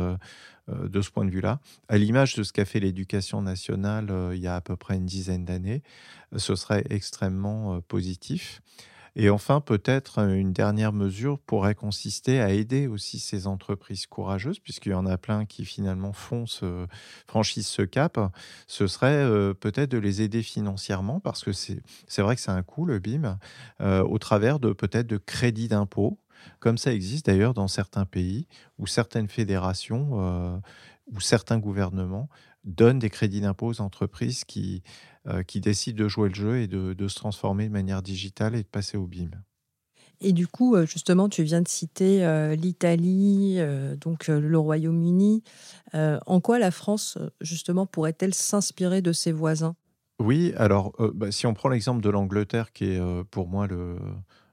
de 0.68 1.00
ce 1.00 1.10
point 1.10 1.24
de 1.24 1.30
vue-là, 1.30 1.60
à 1.88 1.96
l'image 1.96 2.34
de 2.34 2.42
ce 2.42 2.52
qu'a 2.52 2.66
fait 2.66 2.80
l'éducation 2.80 3.40
nationale 3.40 4.12
il 4.34 4.40
y 4.40 4.46
a 4.46 4.56
à 4.56 4.60
peu 4.60 4.76
près 4.76 4.96
une 4.96 5.06
dizaine 5.06 5.44
d'années, 5.44 5.82
ce 6.36 6.54
serait 6.54 6.84
extrêmement 6.90 7.80
positif. 7.80 8.60
Et 9.16 9.30
enfin, 9.30 9.60
peut-être 9.60 10.18
euh, 10.18 10.34
une 10.34 10.52
dernière 10.52 10.92
mesure 10.92 11.38
pourrait 11.38 11.74
consister 11.74 12.40
à 12.40 12.50
aider 12.50 12.86
aussi 12.86 13.18
ces 13.18 13.46
entreprises 13.46 14.06
courageuses, 14.06 14.58
puisqu'il 14.58 14.92
y 14.92 14.94
en 14.94 15.06
a 15.06 15.18
plein 15.18 15.44
qui 15.44 15.64
finalement 15.64 16.12
font 16.12 16.46
ce, 16.46 16.86
franchissent 17.26 17.68
ce 17.68 17.82
cap. 17.82 18.18
Ce 18.66 18.86
serait 18.86 19.24
euh, 19.24 19.54
peut-être 19.54 19.90
de 19.90 19.98
les 19.98 20.22
aider 20.22 20.42
financièrement, 20.42 21.20
parce 21.20 21.44
que 21.44 21.52
c'est 21.52 21.82
vrai 22.18 22.36
que 22.36 22.40
c'est 22.40 22.50
un 22.50 22.62
coût, 22.62 22.84
le 22.84 22.98
BIM, 22.98 23.38
euh, 23.80 24.02
au 24.02 24.18
travers 24.18 24.60
de 24.60 24.72
peut-être 24.72 25.06
de 25.06 25.18
crédits 25.18 25.68
d'impôt, 25.68 26.18
comme 26.60 26.78
ça 26.78 26.92
existe 26.92 27.26
d'ailleurs 27.26 27.54
dans 27.54 27.68
certains 27.68 28.04
pays 28.04 28.46
où 28.78 28.86
certaines 28.86 29.28
fédérations 29.28 30.60
ou 31.12 31.20
certains 31.20 31.58
gouvernements 31.58 32.28
donnent 32.64 32.98
des 32.98 33.10
crédits 33.10 33.40
d'impôt 33.40 33.68
aux 33.68 33.80
entreprises 33.80 34.44
qui, 34.44 34.82
euh, 34.82 35.17
qui 35.46 35.60
décident 35.60 36.04
de 36.04 36.08
jouer 36.08 36.28
le 36.28 36.34
jeu 36.34 36.58
et 36.58 36.66
de, 36.66 37.08
se 37.08 37.14
transformer 37.14 37.66
de 37.66 37.72
manière 37.72 38.02
digitale 38.02 38.54
et 38.54 38.62
de 38.62 38.68
passer 38.68 38.96
au 38.96 39.06
BIM. 39.06 39.30
Et 40.20 40.32
du 40.32 40.48
coup, 40.48 40.74
euh, 40.74 40.84
justement, 40.84 41.28
tu 41.28 41.44
viens 41.44 41.62
de 41.62 41.68
citer 41.68 42.24
euh, 42.24 42.56
l'Italie, 42.56 43.58
donc 44.00 44.28
le 44.28 44.58
Royaume-Uni. 44.58 45.42
en 45.94 46.40
quoi 46.40 46.58
la 46.58 46.70
France, 46.70 47.18
justement, 47.40 47.86
pourrait-elle 47.86 48.34
s'inspirer 48.34 49.02
de 49.02 49.12
ses 49.12 49.32
voisins? 49.32 49.76
Oui, 50.20 50.52
alors 50.56 50.92
bah, 51.14 51.30
si 51.30 51.46
on 51.46 51.54
prend 51.54 51.68
l'exemple 51.68 52.02
de 52.02 52.10
l'Angleterre, 52.10 52.72
qui 52.72 52.86
est 52.86 53.24
pour 53.30 53.46
moi 53.46 53.68
le, 53.68 53.96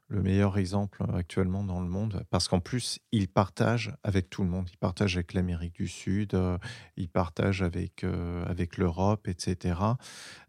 le 0.07 0.21
meilleur 0.21 0.57
exemple 0.57 1.03
actuellement 1.13 1.63
dans 1.63 1.81
le 1.81 1.87
monde, 1.87 2.23
parce 2.29 2.47
qu'en 2.47 2.59
plus, 2.59 2.99
il 3.11 3.27
partage 3.27 3.95
avec 4.03 4.29
tout 4.29 4.43
le 4.43 4.49
monde. 4.49 4.69
Il 4.71 4.77
partage 4.77 5.15
avec 5.17 5.33
l'Amérique 5.33 5.73
du 5.73 5.87
Sud, 5.87 6.35
euh, 6.35 6.57
il 6.95 7.09
partage 7.09 7.63
avec, 7.63 8.03
euh, 8.03 8.45
avec 8.45 8.77
l'Europe, 8.77 9.27
etc. 9.27 9.79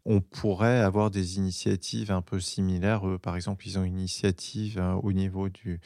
On 0.04 0.20
pourrait 0.20 0.80
avoir 0.80 1.10
des 1.10 1.38
initiatives 1.38 2.12
un 2.12 2.22
peu 2.22 2.38
similaires. 2.38 3.02
par 3.22 3.36
exemple, 3.36 3.66
ils 3.66 3.78
ont 3.78 3.84
une 3.84 3.98
initiative 3.98 4.78
hein, 4.78 5.00
au 5.02 5.12
niveau 5.12 5.48
du 5.48 5.80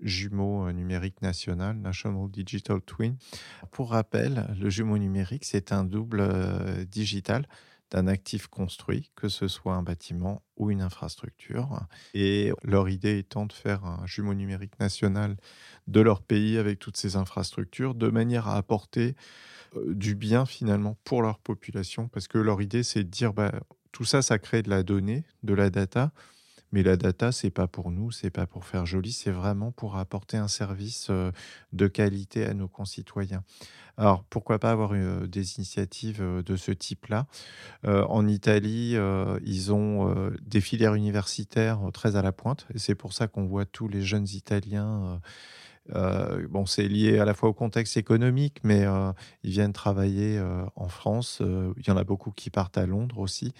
jumeau 0.00 0.66
euh, 0.66 0.72
numérique 0.72 1.20
national, 1.20 1.76
National 1.76 2.30
Digital 2.30 2.80
Twin. 2.80 3.16
Pour 3.70 3.90
rappel, 3.90 4.46
le 4.58 4.70
jumeau 4.70 4.96
numérique, 4.96 5.44
c'est 5.44 5.72
un 5.72 5.84
double 5.84 6.26
digital 6.86 7.46
d'un 7.90 8.06
actif 8.06 8.46
construit, 8.46 9.10
que 9.16 9.28
ce 9.28 9.48
soit 9.48 9.74
un 9.74 9.82
bâtiment 9.82 10.42
ou 10.56 10.70
une 10.70 10.80
infrastructure. 10.80 11.80
Et 12.14 12.52
leur 12.62 12.88
idée 12.88 13.18
étant 13.18 13.46
de 13.46 13.52
faire 13.52 13.84
un 13.84 14.06
jumeau 14.06 14.34
numérique 14.34 14.78
national 14.78 15.36
de 15.88 16.00
leur 16.00 16.22
pays 16.22 16.58
avec 16.58 16.78
toutes 16.78 16.96
ces 16.96 17.16
infrastructures, 17.16 17.94
de 17.94 18.08
manière 18.08 18.48
à 18.48 18.56
apporter 18.56 19.16
euh, 19.76 19.94
du 19.94 20.14
bien 20.14 20.46
finalement 20.46 20.96
pour 21.04 21.22
leur 21.22 21.38
population, 21.38 22.08
parce 22.08 22.28
que 22.28 22.38
leur 22.38 22.62
idée 22.62 22.82
c'est 22.82 23.04
de 23.04 23.08
dire 23.08 23.32
bah, 23.32 23.52
tout 23.92 24.04
ça, 24.04 24.22
ça 24.22 24.38
crée 24.38 24.62
de 24.62 24.70
la 24.70 24.82
donnée, 24.82 25.24
de 25.42 25.54
la 25.54 25.70
data, 25.70 26.12
mais 26.72 26.82
la 26.82 26.96
data, 26.96 27.32
c'est 27.32 27.50
pas 27.50 27.66
pour 27.66 27.90
nous, 27.90 28.10
c'est 28.10 28.30
pas 28.30 28.46
pour 28.46 28.64
faire 28.64 28.86
joli, 28.86 29.12
c'est 29.12 29.30
vraiment 29.30 29.72
pour 29.72 29.96
apporter 29.96 30.36
un 30.36 30.48
service 30.48 31.08
euh, 31.10 31.32
de 31.72 31.88
qualité 31.88 32.44
à 32.46 32.54
nos 32.54 32.68
concitoyens. 32.68 33.42
Alors, 33.96 34.24
pourquoi 34.24 34.58
pas 34.58 34.70
avoir 34.70 34.92
euh, 34.94 35.26
des 35.26 35.56
initiatives 35.56 36.22
euh, 36.22 36.42
de 36.42 36.56
ce 36.56 36.72
type-là? 36.72 37.26
En 37.84 38.26
Italie, 38.28 38.96
ils 39.44 39.72
ont 39.72 40.30
des 40.42 40.60
filières 40.60 40.94
universitaires 40.94 41.80
très 41.92 42.16
à 42.16 42.22
la 42.22 42.32
pointe, 42.32 42.66
et 42.74 42.78
c'est 42.78 42.94
pour 42.94 43.12
ça 43.12 43.26
qu'on 43.26 43.46
voit 43.46 43.64
tous 43.64 43.88
les 43.88 44.02
jeunes 44.02 44.28
Italiens. 44.28 45.20
Bon, 45.88 46.66
c'est 46.66 46.88
lié 46.88 47.18
à 47.18 47.24
la 47.24 47.34
fois 47.34 47.48
au 47.48 47.52
contexte 47.52 47.96
économique, 47.96 48.58
mais 48.62 48.84
ils 49.42 49.50
viennent 49.50 49.72
travailler 49.72 50.40
en 50.76 50.88
France. 50.88 51.40
il 51.40 51.86
y 51.86 51.90
en 51.90 51.96
a 51.96 52.04
beaucoup 52.04 52.30
qui 52.30 52.50
partent 52.50 52.78
à 52.78 52.86
Londres 52.86 53.18
aussi 53.18 53.52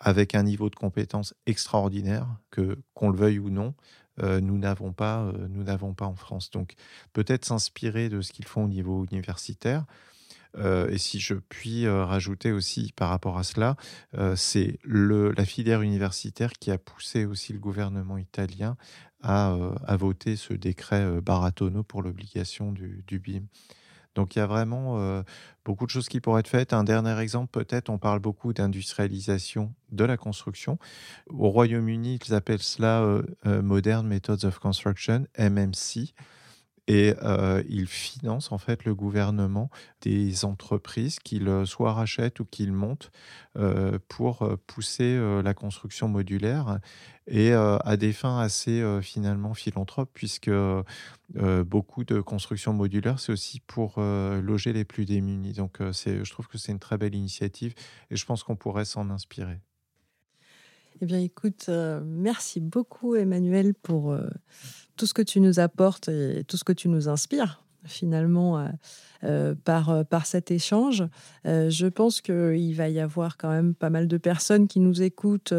avec 0.00 0.34
un 0.34 0.42
niveau 0.42 0.70
de 0.70 0.74
compétence 0.74 1.34
extraordinaire 1.46 2.26
que 2.50 2.78
qu'on 2.94 3.10
le 3.10 3.16
veuille 3.16 3.38
ou 3.38 3.50
non, 3.50 3.74
euh, 4.22 4.40
nous 4.40 4.58
n'avons 4.58 4.92
pas, 4.92 5.22
euh, 5.22 5.48
nous 5.48 5.64
n'avons 5.64 5.94
pas 5.94 6.06
en 6.06 6.16
France. 6.16 6.50
Donc 6.50 6.74
peut-être 7.12 7.44
s'inspirer 7.44 8.08
de 8.08 8.20
ce 8.20 8.32
qu'ils 8.32 8.46
font 8.46 8.64
au 8.64 8.68
niveau 8.68 9.04
universitaire. 9.10 9.84
Euh, 10.56 10.88
et 10.88 10.98
si 10.98 11.20
je 11.20 11.34
puis 11.34 11.88
rajouter 11.88 12.52
aussi 12.52 12.92
par 12.96 13.08
rapport 13.08 13.38
à 13.38 13.44
cela, 13.44 13.76
c'est 14.36 14.78
la 14.84 15.44
filière 15.44 15.82
universitaire 15.82 16.52
qui 16.52 16.70
a 16.70 16.78
poussé 16.78 17.24
aussi 17.24 17.52
le 17.52 17.58
gouvernement 17.58 18.18
italien 18.18 18.76
à, 19.22 19.56
à 19.86 19.96
voter 19.96 20.36
ce 20.36 20.54
décret 20.54 21.20
Baratono 21.20 21.82
pour 21.82 22.02
l'obligation 22.02 22.72
du, 22.72 23.04
du 23.06 23.18
BIM. 23.18 23.42
Donc 24.16 24.34
il 24.34 24.40
y 24.40 24.42
a 24.42 24.46
vraiment 24.46 24.98
euh, 24.98 25.22
beaucoup 25.64 25.86
de 25.86 25.90
choses 25.90 26.08
qui 26.08 26.20
pourraient 26.20 26.40
être 26.40 26.48
faites. 26.48 26.72
Un 26.72 26.82
dernier 26.82 27.16
exemple, 27.20 27.50
peut-être, 27.52 27.90
on 27.90 27.98
parle 27.98 28.18
beaucoup 28.18 28.52
d'industrialisation 28.52 29.72
de 29.92 30.04
la 30.04 30.16
construction. 30.16 30.78
Au 31.28 31.50
Royaume-Uni, 31.50 32.18
ils 32.26 32.34
appellent 32.34 32.62
cela 32.62 33.02
euh, 33.02 33.22
euh, 33.46 33.62
Modern 33.62 34.06
Methods 34.06 34.44
of 34.44 34.58
Construction, 34.58 35.26
MMC 35.38 36.14
et 36.88 37.14
euh, 37.22 37.62
il 37.68 37.86
finance 37.86 38.52
en 38.52 38.58
fait 38.58 38.84
le 38.84 38.94
gouvernement 38.94 39.70
des 40.02 40.44
entreprises 40.44 41.18
qu'il 41.18 41.48
euh, 41.48 41.64
soit 41.64 41.92
rachète 41.92 42.40
ou 42.40 42.44
qu'il 42.44 42.72
monte 42.72 43.10
euh, 43.56 43.98
pour 44.08 44.48
pousser 44.66 45.18
la 45.42 45.54
construction 45.54 46.08
modulaire 46.08 46.78
et 47.26 47.52
à 47.52 47.96
des 47.96 48.12
fins 48.12 48.38
assez 48.38 48.84
finalement 49.02 49.54
philanthropes 49.54 50.10
puisque 50.14 50.50
beaucoup 51.34 52.04
de 52.04 52.20
construction 52.20 52.72
modulaire 52.72 53.18
c'est 53.18 53.32
aussi 53.32 53.60
pour 53.60 53.98
loger 53.98 54.72
les 54.72 54.84
plus 54.84 55.06
démunis 55.06 55.52
donc 55.52 55.78
je 55.80 56.30
trouve 56.30 56.46
que 56.46 56.58
c'est 56.58 56.72
une 56.72 56.78
très 56.78 56.98
belle 56.98 57.14
initiative 57.14 57.74
et 58.10 58.16
je 58.16 58.26
pense 58.26 58.42
qu'on 58.42 58.56
pourrait 58.56 58.84
s'en 58.84 59.10
inspirer. 59.10 59.60
Eh 61.00 61.06
bien, 61.06 61.18
écoute, 61.18 61.68
merci 62.04 62.60
beaucoup, 62.60 63.16
Emmanuel, 63.16 63.74
pour 63.74 64.16
tout 64.96 65.06
ce 65.06 65.14
que 65.14 65.22
tu 65.22 65.40
nous 65.40 65.60
apportes 65.60 66.08
et 66.08 66.44
tout 66.44 66.56
ce 66.56 66.64
que 66.64 66.72
tu 66.72 66.88
nous 66.88 67.08
inspires 67.08 67.62
finalement 67.86 68.58
euh, 68.58 68.68
euh, 69.24 69.54
par, 69.64 69.90
euh, 69.90 70.04
par 70.04 70.26
cet 70.26 70.50
échange. 70.50 71.04
je 71.44 71.86
pense 71.86 72.20
qu'il 72.20 72.74
va 72.74 72.88
y 72.88 73.00
avoir 73.00 73.36
quand 73.36 73.50
même 73.50 73.74
pas 73.74 73.90
mal 73.90 74.08
de 74.08 74.16
personnes 74.18 74.68
qui 74.68 74.80
nous 74.80 75.02
écoutent, 75.02 75.54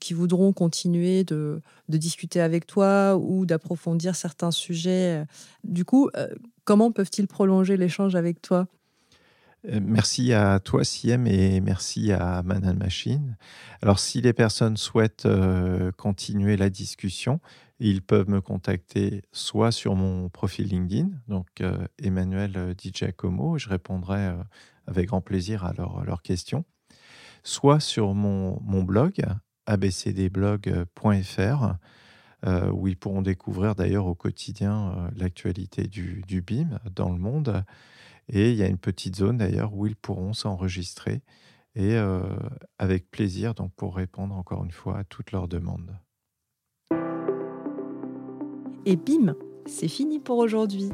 qui 0.00 0.14
voudront 0.14 0.52
continuer 0.52 1.24
de, 1.24 1.60
de, 1.88 1.96
discuter 1.98 2.40
avec 2.40 2.66
toi 2.66 3.16
ou 3.16 3.44
d'approfondir 3.44 4.14
certains 4.14 4.52
sujets. 4.52 5.24
Du 5.64 5.84
coup, 5.84 6.10
comment 6.64 6.92
peuvent-ils 6.92 7.26
prolonger 7.26 7.76
l'échange 7.76 8.14
avec 8.14 8.40
toi? 8.40 8.66
Merci 9.64 10.32
à 10.32 10.58
toi, 10.58 10.82
Siem, 10.82 11.28
et 11.28 11.60
merci 11.60 12.10
à 12.10 12.42
Man 12.42 12.76
Machine. 12.76 13.36
Alors, 13.80 14.00
si 14.00 14.20
les 14.20 14.32
personnes 14.32 14.76
souhaitent 14.76 15.28
continuer 15.96 16.56
la 16.56 16.68
discussion, 16.68 17.38
ils 17.84 18.00
peuvent 18.00 18.30
me 18.30 18.40
contacter 18.40 19.22
soit 19.32 19.72
sur 19.72 19.96
mon 19.96 20.28
profil 20.28 20.68
LinkedIn, 20.68 21.10
donc 21.26 21.48
euh, 21.60 21.84
Emmanuel 21.98 22.52
euh, 22.56 22.74
Di 22.74 22.92
je 22.94 23.68
répondrai 23.68 24.20
euh, 24.20 24.40
avec 24.86 25.08
grand 25.08 25.20
plaisir 25.20 25.64
à, 25.64 25.72
leurs 25.72 26.22
questions, 26.22 26.64
soit 27.42 27.80
sur 27.80 28.14
mon, 28.14 28.84
blog 28.84 29.24
abcdblog.fr, 29.66 31.74
où 32.72 32.88
ils 32.88 32.96
pourront 32.96 33.22
découvrir 33.22 33.74
d'ailleurs 33.74 34.06
au 34.06 34.14
quotidien 34.14 35.10
l'actualité 35.16 35.88
du, 35.88 36.22
du, 36.26 36.40
BIM 36.40 36.78
dans 36.94 37.10
le 37.10 37.18
monde. 37.18 37.64
Et 38.28 38.50
il 38.50 38.56
y 38.56 38.62
a 38.62 38.68
une 38.68 38.78
petite 38.78 39.16
zone 39.16 39.38
d'ailleurs 39.38 39.74
où 39.74 39.86
ils 39.86 39.96
pourront 39.96 40.32
s'enregistrer 40.32 41.22
et 41.74 41.96
avec 42.78 43.10
plaisir 43.10 43.54
donc 43.54 43.72
pour 43.74 43.96
répondre 43.96 44.34
encore 44.34 44.64
une 44.64 44.70
fois 44.70 44.98
à 44.98 45.04
toutes 45.04 45.32
leurs 45.32 45.48
demandes. 45.48 45.96
Et 48.84 48.96
bim, 48.96 49.34
c'est 49.66 49.88
fini 49.88 50.18
pour 50.18 50.38
aujourd'hui. 50.38 50.90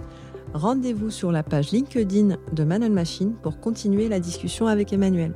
Rendez-vous 0.54 1.10
sur 1.10 1.32
la 1.32 1.42
page 1.42 1.72
LinkedIn 1.72 2.36
de 2.52 2.64
Man 2.64 2.90
Machine 2.92 3.34
pour 3.42 3.60
continuer 3.60 4.08
la 4.08 4.20
discussion 4.20 4.66
avec 4.66 4.92
Emmanuel. 4.92 5.34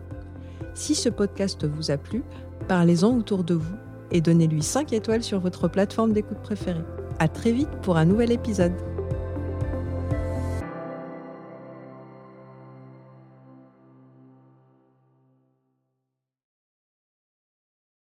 Si 0.74 0.94
ce 0.94 1.08
podcast 1.08 1.64
vous 1.66 1.90
a 1.90 1.98
plu, 1.98 2.22
parlez-en 2.68 3.16
autour 3.16 3.44
de 3.44 3.54
vous 3.54 3.76
et 4.10 4.20
donnez-lui 4.20 4.62
5 4.62 4.92
étoiles 4.92 5.22
sur 5.22 5.40
votre 5.40 5.68
plateforme 5.68 6.12
d'écoute 6.12 6.40
préférée. 6.42 6.84
À 7.18 7.28
très 7.28 7.52
vite 7.52 7.70
pour 7.82 7.96
un 7.96 8.04
nouvel 8.04 8.32
épisode. 8.32 8.72